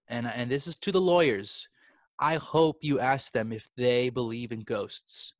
and 0.08 0.26
and 0.26 0.50
this 0.50 0.66
is 0.66 0.78
to 0.78 0.92
the 0.92 1.00
lawyers, 1.00 1.68
I 2.18 2.36
hope 2.36 2.78
you 2.82 2.98
ask 2.98 3.32
them 3.32 3.52
if 3.52 3.70
they 3.76 4.10
believe 4.10 4.52
in 4.52 4.60
ghosts. 4.60 5.32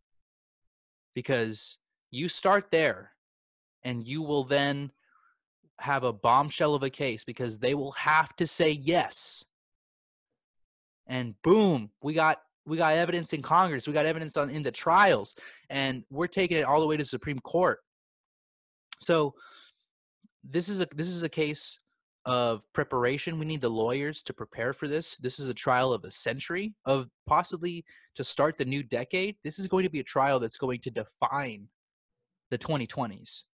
Because 1.18 1.78
you 2.12 2.28
start 2.28 2.70
there 2.70 3.10
and 3.82 4.06
you 4.06 4.22
will 4.22 4.44
then 4.44 4.92
have 5.80 6.04
a 6.04 6.12
bombshell 6.12 6.76
of 6.76 6.84
a 6.84 6.90
case 6.90 7.24
because 7.24 7.58
they 7.58 7.74
will 7.74 7.90
have 7.90 8.36
to 8.36 8.46
say 8.46 8.70
yes. 8.70 9.44
And 11.08 11.34
boom, 11.42 11.90
we 12.00 12.14
got 12.14 12.38
we 12.64 12.76
got 12.76 12.94
evidence 12.94 13.32
in 13.32 13.42
Congress, 13.42 13.88
we 13.88 13.92
got 13.92 14.06
evidence 14.06 14.36
on 14.36 14.48
in 14.48 14.62
the 14.62 14.70
trials, 14.70 15.34
and 15.68 16.04
we're 16.08 16.28
taking 16.28 16.56
it 16.56 16.64
all 16.66 16.80
the 16.80 16.86
way 16.86 16.96
to 16.96 17.04
Supreme 17.04 17.40
Court. 17.40 17.80
So 19.00 19.34
this 20.44 20.68
is 20.68 20.80
a 20.80 20.86
this 20.94 21.08
is 21.08 21.24
a 21.24 21.28
case 21.28 21.80
of 22.28 22.62
preparation. 22.74 23.38
We 23.38 23.46
need 23.46 23.62
the 23.62 23.70
lawyers 23.70 24.22
to 24.24 24.34
prepare 24.34 24.74
for 24.74 24.86
this. 24.86 25.16
This 25.16 25.40
is 25.40 25.48
a 25.48 25.54
trial 25.54 25.94
of 25.94 26.04
a 26.04 26.10
century, 26.10 26.74
of 26.84 27.08
possibly 27.26 27.86
to 28.16 28.22
start 28.22 28.58
the 28.58 28.66
new 28.66 28.82
decade. 28.82 29.36
This 29.42 29.58
is 29.58 29.66
going 29.66 29.84
to 29.84 29.90
be 29.90 30.00
a 30.00 30.04
trial 30.04 30.38
that's 30.38 30.58
going 30.58 30.80
to 30.80 30.90
define 30.90 31.68
the 32.50 32.58
2020s. 32.58 33.44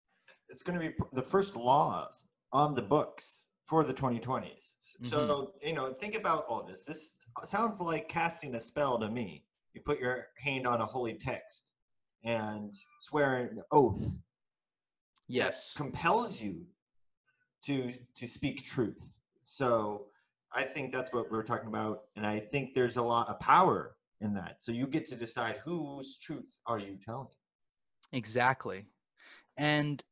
It's 0.49 0.61
going 0.61 0.77
to 0.77 0.85
be 0.89 0.93
the 1.13 1.21
first 1.21 1.55
laws 1.55 2.25
on 2.51 2.75
the 2.75 2.81
books 2.81 3.47
for 3.65 3.85
the 3.85 3.93
2020s. 3.93 4.73
So, 5.03 5.17
mm-hmm. 5.17 5.67
you 5.67 5.73
know, 5.73 5.93
think 5.93 6.15
about 6.15 6.45
all 6.49 6.65
this. 6.65 6.83
This 6.83 7.11
sounds 7.45 7.79
like 7.79 8.09
casting 8.09 8.55
a 8.55 8.61
spell 8.61 8.99
to 8.99 9.09
me. 9.09 9.45
You 9.73 9.81
put 9.85 9.99
your 10.01 10.27
hand 10.37 10.67
on 10.67 10.81
a 10.81 10.85
holy 10.85 11.13
text 11.13 11.71
and 12.25 12.75
swear 12.99 13.37
an 13.37 13.61
oath 13.71 14.01
that 14.01 14.13
Yes. 15.27 15.73
compels 15.75 16.41
you 16.41 16.65
to 17.65 17.93
to 18.15 18.27
speak 18.27 18.63
truth. 18.63 19.07
So 19.43 20.07
I 20.53 20.63
think 20.63 20.91
that's 20.91 21.11
what 21.13 21.31
we're 21.31 21.43
talking 21.43 21.67
about, 21.67 22.03
and 22.15 22.25
I 22.25 22.39
think 22.39 22.73
there's 22.73 22.97
a 22.97 23.01
lot 23.01 23.29
of 23.29 23.39
power 23.39 23.95
in 24.21 24.33
that. 24.35 24.61
So 24.61 24.71
you 24.71 24.87
get 24.87 25.05
to 25.07 25.15
decide 25.15 25.57
whose 25.63 26.17
truth 26.17 26.45
are 26.65 26.79
you 26.79 26.97
telling. 27.03 27.27
Exactly. 28.13 28.85
And 29.57 30.03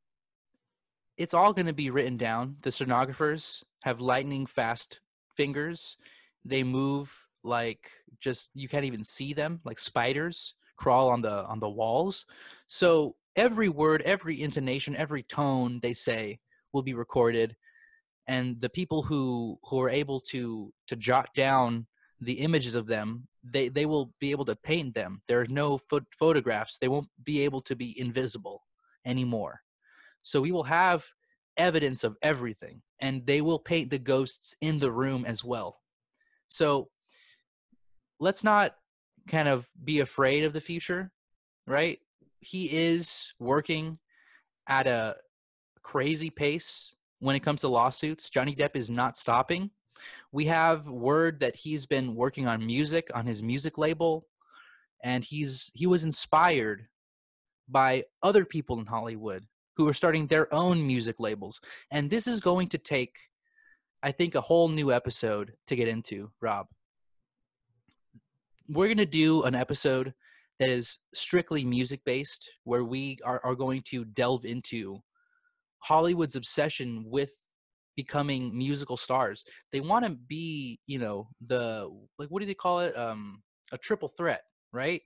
it's 1.17 1.33
all 1.33 1.53
going 1.53 1.67
to 1.67 1.73
be 1.73 1.89
written 1.89 2.17
down. 2.17 2.57
The 2.61 2.71
stenographers 2.71 3.63
have 3.83 4.01
lightning 4.01 4.45
fast 4.45 4.99
fingers. 5.35 5.97
They 6.43 6.63
move 6.63 7.25
like 7.43 7.91
just 8.19 8.49
you 8.53 8.67
can't 8.67 8.85
even 8.85 9.03
see 9.03 9.33
them, 9.33 9.61
like 9.63 9.79
spiders 9.79 10.55
crawl 10.77 11.09
on 11.09 11.21
the 11.21 11.45
on 11.45 11.59
the 11.59 11.69
walls. 11.69 12.25
So 12.67 13.15
every 13.35 13.69
word, 13.69 14.01
every 14.03 14.41
intonation, 14.41 14.95
every 14.95 15.23
tone 15.23 15.79
they 15.81 15.93
say 15.93 16.39
will 16.73 16.83
be 16.83 16.93
recorded 16.93 17.55
and 18.27 18.59
the 18.61 18.69
people 18.69 19.03
who 19.03 19.59
who 19.63 19.81
are 19.81 19.89
able 19.89 20.19
to 20.19 20.73
to 20.87 20.95
jot 20.95 21.29
down 21.35 21.87
the 22.21 22.33
images 22.33 22.75
of 22.75 22.87
them 22.87 23.27
they 23.43 23.67
they 23.67 23.85
will 23.85 24.13
be 24.19 24.31
able 24.31 24.45
to 24.45 24.55
paint 24.55 24.95
them. 24.95 25.21
There 25.27 25.41
are 25.41 25.45
no 25.49 25.77
pho- 25.77 26.07
photographs. 26.17 26.77
They 26.77 26.87
won't 26.87 27.09
be 27.23 27.41
able 27.41 27.61
to 27.61 27.75
be 27.75 27.99
invisible 27.99 28.63
anymore. 29.05 29.61
So 30.21 30.41
we 30.41 30.51
will 30.51 30.63
have 30.63 31.05
evidence 31.57 32.03
of 32.03 32.17
everything 32.21 32.81
and 32.99 33.25
they 33.25 33.41
will 33.41 33.59
paint 33.59 33.91
the 33.91 33.99
ghosts 33.99 34.55
in 34.61 34.79
the 34.79 34.91
room 34.91 35.25
as 35.25 35.43
well. 35.43 35.81
So 36.47 36.89
let's 38.19 38.43
not 38.43 38.75
kind 39.27 39.47
of 39.47 39.69
be 39.83 39.99
afraid 39.99 40.45
of 40.45 40.53
the 40.53 40.61
future 40.61 41.11
right? 41.65 41.99
He 42.39 42.65
is 42.65 43.33
working 43.39 43.99
at 44.67 44.87
a 44.87 45.15
crazy 45.83 46.29
pace 46.29 46.95
when 47.19 47.35
it 47.35 47.41
comes 47.41 47.61
to 47.61 47.67
lawsuits. 47.67 48.29
Johnny 48.29 48.55
Depp 48.55 48.75
is 48.75 48.89
not 48.89 49.17
stopping. 49.17 49.71
We 50.31 50.45
have 50.45 50.87
word 50.87 51.39
that 51.41 51.55
he's 51.55 51.85
been 51.85 52.15
working 52.15 52.47
on 52.47 52.65
music 52.65 53.09
on 53.13 53.25
his 53.25 53.43
music 53.43 53.77
label 53.77 54.27
and 55.03 55.23
he's 55.23 55.71
he 55.75 55.85
was 55.85 56.03
inspired 56.03 56.87
by 57.69 58.03
other 58.21 58.45
people 58.45 58.79
in 58.79 58.85
Hollywood 58.85 59.45
who 59.75 59.87
are 59.87 59.93
starting 59.93 60.27
their 60.27 60.53
own 60.53 60.85
music 60.85 61.15
labels. 61.19 61.59
And 61.91 62.09
this 62.09 62.27
is 62.27 62.39
going 62.39 62.69
to 62.69 62.77
take 62.77 63.15
I 64.01 64.11
think 64.11 64.35
a 64.35 64.41
whole 64.41 64.67
new 64.67 64.91
episode 64.91 65.53
to 65.67 65.75
get 65.75 65.87
into, 65.87 66.31
Rob. 66.41 66.67
We're 68.67 68.87
going 68.87 68.97
to 68.97 69.05
do 69.05 69.43
an 69.43 69.55
episode 69.55 70.13
that 70.59 70.67
is 70.69 70.99
strictly 71.13 71.63
music 71.63 72.01
based 72.05 72.49
where 72.63 72.83
we 72.83 73.17
are, 73.23 73.39
are 73.45 73.55
going 73.55 73.81
to 73.83 74.03
delve 74.05 74.45
into 74.45 75.01
Hollywood's 75.83 76.35
obsession 76.35 77.03
with 77.05 77.31
becoming 77.95 78.57
musical 78.57 78.97
stars. 78.97 79.43
They 79.71 79.81
want 79.81 80.05
to 80.05 80.11
be, 80.11 80.79
you 80.87 80.99
know, 80.99 81.27
the 81.45 81.89
like 82.17 82.29
what 82.29 82.39
do 82.39 82.45
they 82.45 82.53
call 82.53 82.79
it? 82.79 82.97
Um 82.97 83.43
a 83.71 83.77
triple 83.77 84.07
threat, 84.07 84.43
right? 84.71 85.01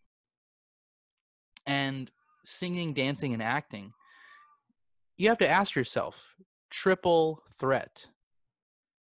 And 1.66 2.12
singing, 2.46 2.94
dancing 2.94 3.34
and 3.34 3.44
acting. 3.44 3.94
You 5.18 5.30
have 5.30 5.38
to 5.40 5.50
ask 5.50 5.76
yourself, 5.76 6.36
triple 6.70 7.42
threat. 7.60 8.08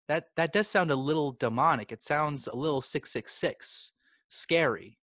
That 0.09 0.29
that 0.37 0.53
does 0.53 0.69
sound 0.69 0.91
a 0.91 0.97
little 0.97 1.33
demonic. 1.33 1.93
It 1.93 2.01
sounds 2.01 2.47
a 2.47 2.57
little 2.57 2.81
666. 2.81 3.93
Scary, 4.29 4.99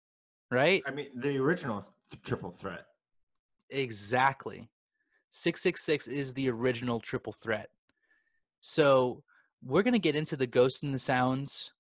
right? 0.51 0.83
I 0.85 0.91
mean, 0.91 1.07
the 1.15 1.37
original 1.37 1.85
triple 2.23 2.51
threat. 2.51 2.85
Exactly. 3.69 4.69
666 5.35 6.07
is 6.07 6.35
the 6.35 6.47
original 6.47 6.99
triple 6.99 7.33
threat. 7.33 7.69
So 8.61 9.23
we're 9.63 9.81
going 9.81 9.93
to 9.93 9.99
get 9.99 10.15
into 10.15 10.37
the 10.37 10.45
ghosts 10.45 10.83
and 10.83 10.93
the 10.93 10.99
sounds. 10.99 11.71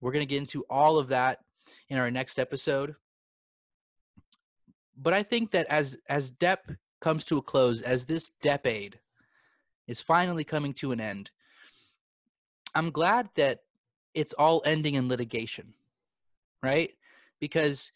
We're 0.00 0.12
going 0.12 0.26
to 0.26 0.32
get 0.32 0.38
into 0.38 0.64
all 0.70 0.96
of 0.96 1.08
that 1.08 1.40
in 1.88 1.98
our 1.98 2.08
next 2.08 2.38
episode. 2.38 2.94
But 4.96 5.12
I 5.12 5.24
think 5.24 5.50
that 5.50 5.66
as 5.66 5.98
as 6.08 6.30
Depp 6.30 6.76
comes 7.00 7.24
to 7.26 7.36
a 7.36 7.42
close, 7.42 7.82
as 7.82 8.06
this 8.06 8.30
Deppade 8.44 8.94
is 9.88 10.00
finally 10.00 10.44
coming 10.44 10.72
to 10.74 10.92
an 10.92 11.00
end, 11.00 11.32
I'm 12.76 12.92
glad 12.92 13.28
that 13.34 13.60
it's 14.14 14.34
all 14.34 14.62
ending 14.64 14.94
in 14.94 15.08
litigation, 15.08 15.74
right? 16.62 16.92
Because 17.40 17.90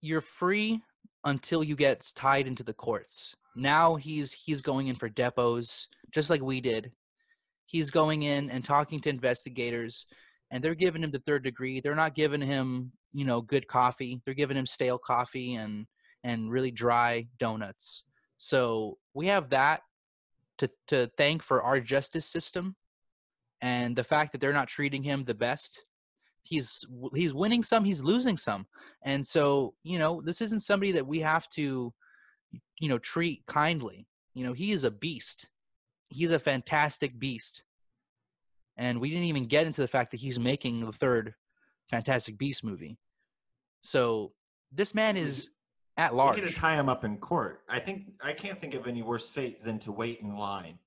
you're 0.00 0.22
free 0.22 0.82
until 1.24 1.62
you 1.62 1.76
get 1.76 2.10
tied 2.14 2.46
into 2.46 2.62
the 2.62 2.72
courts. 2.72 3.36
Now 3.54 3.96
he's 3.96 4.32
he's 4.32 4.62
going 4.62 4.88
in 4.88 4.96
for 4.96 5.08
depots, 5.08 5.86
just 6.10 6.30
like 6.30 6.42
we 6.42 6.60
did. 6.60 6.92
He's 7.66 7.90
going 7.90 8.22
in 8.22 8.50
and 8.50 8.64
talking 8.64 9.00
to 9.00 9.10
investigators, 9.10 10.06
and 10.50 10.62
they're 10.62 10.74
giving 10.74 11.02
him 11.02 11.10
the 11.10 11.18
third 11.18 11.44
degree. 11.44 11.80
They're 11.80 11.94
not 11.94 12.14
giving 12.14 12.40
him, 12.40 12.92
you 13.12 13.24
know, 13.24 13.40
good 13.40 13.66
coffee. 13.66 14.20
They're 14.24 14.34
giving 14.34 14.56
him 14.56 14.66
stale 14.66 14.98
coffee 14.98 15.54
and 15.54 15.86
and 16.24 16.50
really 16.50 16.70
dry 16.70 17.26
donuts. 17.38 18.04
So 18.36 18.98
we 19.14 19.26
have 19.26 19.50
that 19.50 19.82
to 20.58 20.70
to 20.88 21.10
thank 21.16 21.42
for 21.42 21.62
our 21.62 21.80
justice 21.80 22.26
system 22.26 22.76
and 23.60 23.94
the 23.96 24.04
fact 24.04 24.32
that 24.32 24.40
they're 24.40 24.52
not 24.52 24.68
treating 24.68 25.02
him 25.02 25.24
the 25.24 25.34
best 25.34 25.84
he's 26.42 26.84
he's 27.14 27.32
winning 27.32 27.62
some 27.62 27.84
he's 27.84 28.02
losing 28.02 28.36
some 28.36 28.66
and 29.02 29.24
so 29.26 29.74
you 29.84 29.98
know 29.98 30.20
this 30.24 30.40
isn't 30.40 30.60
somebody 30.60 30.92
that 30.92 31.06
we 31.06 31.20
have 31.20 31.48
to 31.48 31.92
you 32.78 32.88
know 32.88 32.98
treat 32.98 33.44
kindly 33.46 34.06
you 34.34 34.44
know 34.44 34.52
he 34.52 34.72
is 34.72 34.84
a 34.84 34.90
beast 34.90 35.48
he's 36.08 36.32
a 36.32 36.38
fantastic 36.38 37.18
beast 37.18 37.64
and 38.76 39.00
we 39.00 39.10
didn't 39.10 39.24
even 39.24 39.44
get 39.44 39.66
into 39.66 39.80
the 39.80 39.88
fact 39.88 40.10
that 40.10 40.20
he's 40.20 40.38
making 40.38 40.84
the 40.84 40.92
third 40.92 41.34
fantastic 41.90 42.38
beast 42.38 42.64
movie 42.64 42.98
so 43.82 44.32
this 44.72 44.94
man 44.94 45.16
is 45.16 45.50
at 45.96 46.14
large 46.14 46.36
need 46.38 46.48
to 46.48 46.54
tie 46.54 46.78
him 46.78 46.88
up 46.88 47.04
in 47.04 47.18
court. 47.18 47.60
I 47.68 47.78
think 47.78 48.12
I 48.22 48.32
can't 48.32 48.60
think 48.60 48.74
of 48.74 48.86
any 48.86 49.02
worse 49.02 49.28
fate 49.28 49.64
than 49.64 49.78
to 49.80 49.92
wait 49.92 50.20
in 50.20 50.36
line. 50.36 50.78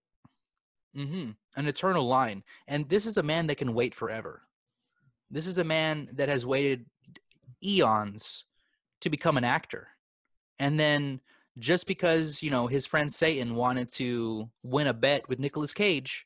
mm-hmm 0.96 1.32
An 1.56 1.68
eternal 1.68 2.08
line. 2.08 2.44
And 2.68 2.90
this 2.90 3.06
is 3.06 3.18
a 3.18 3.24
man 3.24 3.48
that 3.48 3.58
can 3.58 3.74
wait 3.74 3.94
forever. 3.94 4.44
This 5.30 5.48
is 5.48 5.58
a 5.58 5.64
man 5.64 6.10
that 6.14 6.30
has 6.30 6.46
waited 6.46 6.86
eons 7.64 8.46
to 9.02 9.10
become 9.10 9.38
an 9.38 9.44
actor. 9.44 9.90
And 10.58 10.80
then 10.80 11.22
just 11.58 11.88
because, 11.88 12.44
you 12.44 12.52
know, 12.52 12.68
his 12.68 12.86
friend 12.86 13.12
Satan 13.12 13.56
wanted 13.56 13.90
to 13.92 14.50
win 14.64 14.88
a 14.88 14.94
bet 14.94 15.28
with 15.30 15.40
Nicolas 15.40 15.74
Cage, 15.74 16.26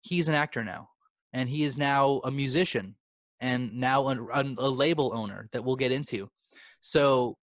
he's 0.00 0.28
an 0.28 0.34
actor 0.34 0.64
now. 0.64 0.90
And 1.32 1.48
he 1.48 1.64
is 1.64 1.76
now 1.76 2.20
a 2.24 2.30
musician 2.30 2.96
and 3.40 3.74
now 3.74 4.08
a, 4.08 4.42
a, 4.58 4.70
label 4.70 5.12
owner 5.14 5.48
that 5.52 5.62
we'll 5.62 5.76
get 5.76 5.92
into. 5.92 6.30
So 6.80 7.36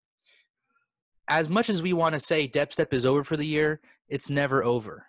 as 1.29 1.49
much 1.49 1.69
as 1.69 1.83
we 1.83 1.93
want 1.93 2.15
to 2.15 2.21
say 2.21 2.49
Depp 2.49 2.73
Step 2.73 2.95
is 2.95 3.05
over 3.05 3.23
for 3.23 3.37
the 3.37 3.47
year, 3.47 3.81
it's 4.09 4.31
never 4.31 4.65
over. 4.65 5.07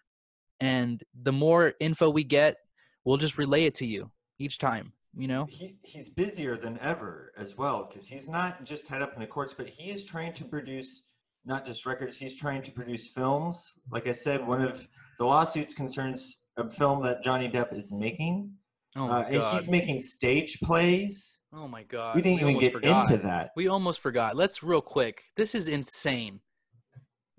And 0.59 1.01
the 1.19 1.31
more 1.31 1.73
info 1.79 2.09
we 2.09 2.23
get, 2.23 2.57
we'll 3.05 3.17
just 3.17 3.37
relay 3.37 3.65
it 3.65 3.75
to 3.75 3.85
you 3.85 4.11
each 4.39 4.57
time, 4.59 4.93
you 5.15 5.27
know? 5.27 5.45
He, 5.45 5.77
he's 5.83 6.09
busier 6.09 6.57
than 6.57 6.77
ever 6.79 7.31
as 7.37 7.57
well 7.57 7.87
because 7.89 8.07
he's 8.07 8.27
not 8.27 8.63
just 8.63 8.85
tied 8.85 9.01
up 9.01 9.13
in 9.13 9.19
the 9.19 9.27
courts, 9.27 9.53
but 9.53 9.69
he 9.69 9.91
is 9.91 10.03
trying 10.03 10.33
to 10.33 10.43
produce 10.43 11.03
not 11.45 11.65
just 11.65 11.85
records, 11.85 12.17
he's 12.17 12.37
trying 12.37 12.61
to 12.63 12.71
produce 12.71 13.07
films. 13.07 13.73
Like 13.91 14.07
I 14.07 14.11
said, 14.13 14.45
one 14.47 14.61
of 14.61 14.87
the 15.19 15.25
lawsuits 15.25 15.73
concerns 15.73 16.41
a 16.57 16.69
film 16.69 17.03
that 17.03 17.23
Johnny 17.23 17.49
Depp 17.49 17.75
is 17.77 17.91
making. 17.91 18.51
Oh 18.95 19.05
Uh, 19.05 19.07
my 19.07 19.23
and 19.25 19.35
god. 19.37 19.55
he's 19.55 19.69
making 19.69 20.01
stage 20.01 20.59
plays. 20.61 21.41
oh 21.51 21.67
my 21.67 21.83
god. 21.83 22.15
we 22.15 22.21
didn't 22.21 22.41
even 22.41 22.59
get 22.59 22.71
forgot. 22.73 23.09
into 23.11 23.23
that. 23.23 23.51
We 23.55 23.67
almost 23.67 23.99
forgot. 23.99 24.35
Let's 24.35 24.61
real 24.63 24.81
quick. 24.81 25.23
This 25.35 25.55
is 25.55 25.67
insane. 25.67 26.39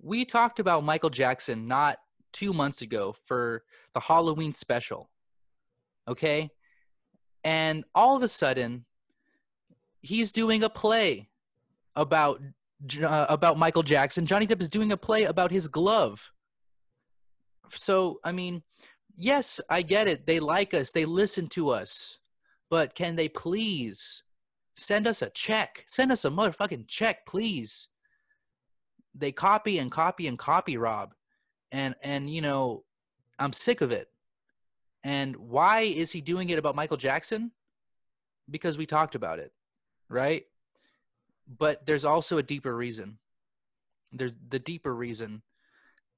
We 0.02 0.24
talked 0.24 0.58
about 0.58 0.84
Michael 0.84 1.10
Jackson 1.10 1.66
not 1.68 1.98
2 2.32 2.52
months 2.52 2.82
ago 2.82 3.14
for 3.24 3.62
the 3.94 4.00
Halloween 4.00 4.52
special. 4.52 5.08
Okay? 6.08 6.50
And 7.44 7.84
all 7.94 8.16
of 8.16 8.22
a 8.22 8.28
sudden 8.28 8.84
he's 10.02 10.32
doing 10.32 10.62
a 10.64 10.68
play 10.68 11.28
about 11.96 12.40
uh, 13.02 13.26
about 13.28 13.58
Michael 13.58 13.82
Jackson. 13.82 14.26
Johnny 14.26 14.46
Depp 14.46 14.60
is 14.60 14.70
doing 14.70 14.92
a 14.92 14.96
play 14.96 15.24
about 15.24 15.50
his 15.50 15.68
glove. 15.68 16.30
So, 17.70 18.20
I 18.24 18.32
mean, 18.32 18.62
yes, 19.16 19.60
I 19.70 19.82
get 19.82 20.08
it. 20.08 20.26
They 20.26 20.40
like 20.40 20.74
us, 20.74 20.92
they 20.92 21.04
listen 21.04 21.48
to 21.50 21.70
us. 21.70 22.18
But 22.70 22.94
can 22.94 23.16
they 23.16 23.28
please 23.28 24.22
send 24.74 25.06
us 25.06 25.22
a 25.22 25.30
check? 25.30 25.84
Send 25.86 26.10
us 26.10 26.24
a 26.24 26.30
motherfucking 26.30 26.88
check, 26.88 27.26
please. 27.26 27.88
They 29.14 29.32
copy 29.32 29.78
and 29.78 29.90
copy 29.90 30.26
and 30.26 30.38
copy 30.38 30.76
Rob. 30.76 31.14
And 31.70 31.94
and 32.02 32.28
you 32.28 32.40
know, 32.40 32.84
I'm 33.38 33.52
sick 33.52 33.80
of 33.80 33.92
it. 33.92 34.08
And 35.02 35.36
why 35.36 35.80
is 35.82 36.10
he 36.10 36.20
doing 36.20 36.48
it 36.48 36.58
about 36.58 36.74
Michael 36.74 36.96
Jackson? 36.96 37.52
Because 38.50 38.78
we 38.78 38.86
talked 38.86 39.14
about 39.14 39.38
it, 39.38 39.52
right? 40.08 40.44
But 41.46 41.86
there's 41.86 42.04
also 42.04 42.38
a 42.38 42.42
deeper 42.42 42.74
reason. 42.74 43.18
There's 44.12 44.36
the 44.48 44.58
deeper 44.58 44.94
reason. 44.94 45.42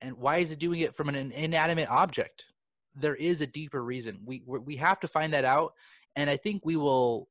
And 0.00 0.16
why 0.18 0.38
is 0.38 0.52
it 0.52 0.58
doing 0.58 0.80
it 0.80 0.94
from 0.94 1.08
an 1.08 1.32
inanimate 1.32 1.88
object? 1.88 2.46
There 2.94 3.16
is 3.16 3.40
a 3.40 3.46
deeper 3.46 3.82
reason. 3.82 4.20
We 4.24 4.42
we 4.46 4.76
have 4.76 5.00
to 5.00 5.08
find 5.08 5.34
that 5.34 5.44
out, 5.44 5.74
and 6.14 6.30
I 6.30 6.36
think 6.36 6.64
we 6.64 6.76
will 6.76 7.28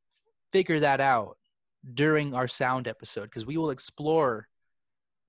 figure 0.52 0.80
that 0.80 1.02
out 1.02 1.38
during 1.94 2.34
our 2.34 2.48
sound 2.48 2.88
episode 2.88 3.26
because 3.26 3.46
we 3.46 3.58
will 3.58 3.70
explore 3.70 4.48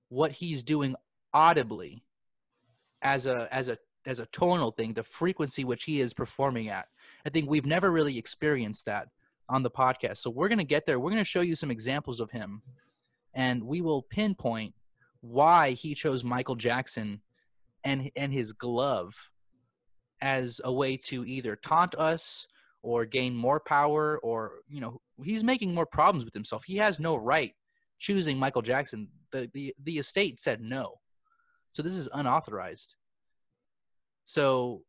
what 0.09 0.31
he's 0.31 0.63
doing 0.63 0.95
audibly 1.33 2.03
as 3.01 3.25
a 3.25 3.47
as 3.51 3.69
a 3.69 3.77
as 4.05 4.19
a 4.19 4.25
tonal 4.27 4.71
thing, 4.71 4.93
the 4.93 5.03
frequency 5.03 5.63
which 5.63 5.83
he 5.83 6.01
is 6.01 6.13
performing 6.13 6.69
at. 6.69 6.87
I 7.25 7.29
think 7.29 7.49
we've 7.49 7.65
never 7.65 7.91
really 7.91 8.17
experienced 8.17 8.85
that 8.85 9.09
on 9.49 9.63
the 9.63 9.71
podcast. 9.71 10.17
So 10.17 10.29
we're 10.29 10.49
going 10.49 10.57
to 10.57 10.63
get 10.63 10.85
there. 10.85 10.99
We're 10.99 11.11
going 11.11 11.23
to 11.23 11.25
show 11.25 11.41
you 11.41 11.55
some 11.55 11.71
examples 11.71 12.19
of 12.19 12.31
him 12.31 12.61
and 13.37 13.63
we 13.63 13.81
will 13.81 14.01
pinpoint 14.01 14.73
why 15.21 15.71
he 15.71 15.93
chose 15.93 16.23
Michael 16.23 16.55
Jackson 16.55 17.21
and 17.85 18.11
and 18.15 18.33
his 18.33 18.51
glove 18.51 19.15
as 20.19 20.59
a 20.63 20.73
way 20.73 20.97
to 20.97 21.23
either 21.25 21.55
taunt 21.55 21.95
us 21.95 22.47
or 22.81 23.05
gain 23.05 23.35
more 23.35 23.59
power 23.59 24.19
or 24.23 24.63
you 24.67 24.81
know 24.81 24.99
he's 25.23 25.43
making 25.43 25.73
more 25.73 25.85
problems 25.85 26.25
with 26.25 26.33
himself. 26.33 26.63
He 26.65 26.77
has 26.77 26.99
no 26.99 27.15
right 27.15 27.53
choosing 27.99 28.37
Michael 28.37 28.63
Jackson. 28.63 29.07
The 29.31 29.49
the 29.53 29.73
the 29.83 29.99
estate 29.99 30.39
said 30.39 30.59
no. 30.61 30.95
So 31.71 31.83
this 31.83 31.95
is 31.95 32.09
unauthorized. 32.13 32.95
So 34.25 34.81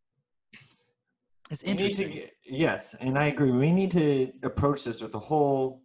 it's 1.51 1.65
need 1.65 1.79
to 1.79 1.85
interesting. 1.85 2.31
yes, 2.45 2.95
and 3.01 3.19
I 3.19 3.27
agree. 3.27 3.51
We 3.51 3.73
need 3.73 3.91
to 3.93 4.33
approach 4.43 4.85
this 4.85 5.01
with 5.01 5.15
a 5.15 5.19
whole 5.19 5.83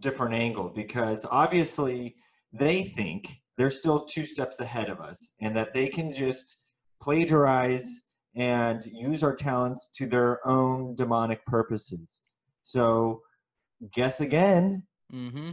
different 0.00 0.34
angle 0.34 0.68
because 0.68 1.26
obviously 1.30 2.16
they 2.52 2.84
think 2.84 3.28
they're 3.56 3.70
still 3.70 4.04
two 4.04 4.26
steps 4.26 4.60
ahead 4.60 4.90
of 4.90 5.00
us 5.00 5.30
and 5.40 5.56
that 5.56 5.72
they 5.72 5.88
can 5.88 6.12
just 6.12 6.58
plagiarize 7.00 8.02
and 8.34 8.84
use 8.84 9.22
our 9.22 9.34
talents 9.34 9.88
to 9.94 10.06
their 10.06 10.46
own 10.46 10.94
demonic 10.94 11.44
purposes. 11.46 12.20
So, 12.62 13.22
guess 13.92 14.20
again, 14.20 14.82
hmm 15.10 15.52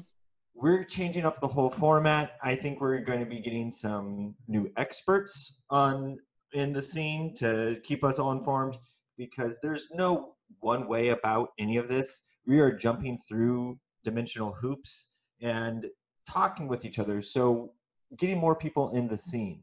we're 0.55 0.83
changing 0.83 1.25
up 1.25 1.41
the 1.41 1.47
whole 1.47 1.71
format. 1.71 2.33
I 2.43 2.55
think 2.55 2.79
we're 2.79 2.99
going 2.99 3.19
to 3.19 3.25
be 3.25 3.39
getting 3.39 3.71
some 3.71 4.35
new 4.47 4.71
experts 4.77 5.57
on 5.69 6.17
in 6.53 6.71
the 6.71 6.81
scene 6.81 7.35
to 7.37 7.77
keep 7.83 8.03
us 8.03 8.19
all 8.19 8.31
informed 8.31 8.77
because 9.17 9.59
there's 9.61 9.87
no 9.93 10.35
one 10.59 10.87
way 10.87 11.09
about 11.09 11.49
any 11.59 11.77
of 11.77 11.87
this. 11.87 12.23
We 12.45 12.59
are 12.59 12.71
jumping 12.71 13.19
through 13.27 13.79
dimensional 14.03 14.53
hoops 14.53 15.07
and 15.41 15.87
talking 16.29 16.67
with 16.67 16.85
each 16.85 16.99
other. 16.99 17.21
So 17.21 17.73
getting 18.17 18.37
more 18.37 18.55
people 18.55 18.89
in 18.91 19.07
the 19.07 19.17
scene. 19.17 19.61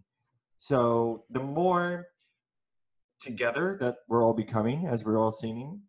So 0.59 1.25
the 1.31 1.41
more 1.41 2.07
together 3.21 3.77
that 3.81 3.97
we're 4.09 4.25
all 4.25 4.35
becoming 4.35 4.87
as 4.87 5.05
we're 5.05 5.19
all 5.19 5.33
singing, 5.33 5.81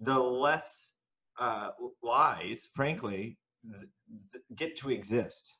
the 0.00 0.18
less 0.18 0.92
uh, 1.38 1.70
lies, 2.02 2.68
frankly, 2.74 3.38
get 4.56 4.76
to 4.78 4.90
exist 4.90 5.58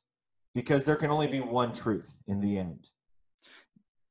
because 0.53 0.83
there 0.85 0.95
can 0.95 1.09
only 1.09 1.27
be 1.27 1.39
one 1.39 1.71
truth 1.73 2.13
in 2.27 2.39
the 2.41 2.57
end. 2.57 2.87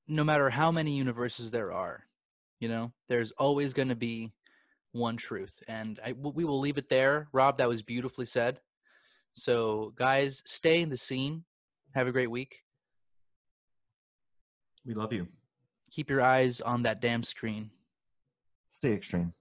no 0.09 0.25
matter 0.25 0.51
how 0.51 0.73
many 0.73 0.97
universes 0.97 1.51
there 1.51 1.73
are, 1.73 2.07
you 2.61 2.69
know, 2.69 2.93
there's 3.09 3.33
always 3.33 3.73
going 3.73 3.89
to 3.89 3.97
be 3.97 4.33
one 4.93 5.17
truth. 5.17 5.63
And 5.67 5.99
I, 6.05 6.13
we 6.13 6.45
will 6.45 6.61
leave 6.61 6.79
it 6.79 6.89
there. 6.89 7.29
Rob, 7.33 7.59
that 7.59 7.69
was 7.69 7.83
beautifully 7.83 8.27
said. 8.27 8.61
So, 9.33 9.93
guys, 9.97 10.43
stay 10.45 10.83
in 10.83 10.89
the 10.89 10.97
scene. 10.97 11.45
Have 11.95 12.07
a 12.07 12.13
great 12.13 12.31
week. 12.31 12.57
We 14.85 14.95
love 14.95 15.13
you. 15.13 15.29
Keep 15.91 16.11
your 16.11 16.23
eyes 16.23 16.61
on 16.61 16.83
that 16.83 17.01
damn 17.01 17.23
screen. 17.23 17.71
Stay 18.69 18.93
extreme. 18.93 19.33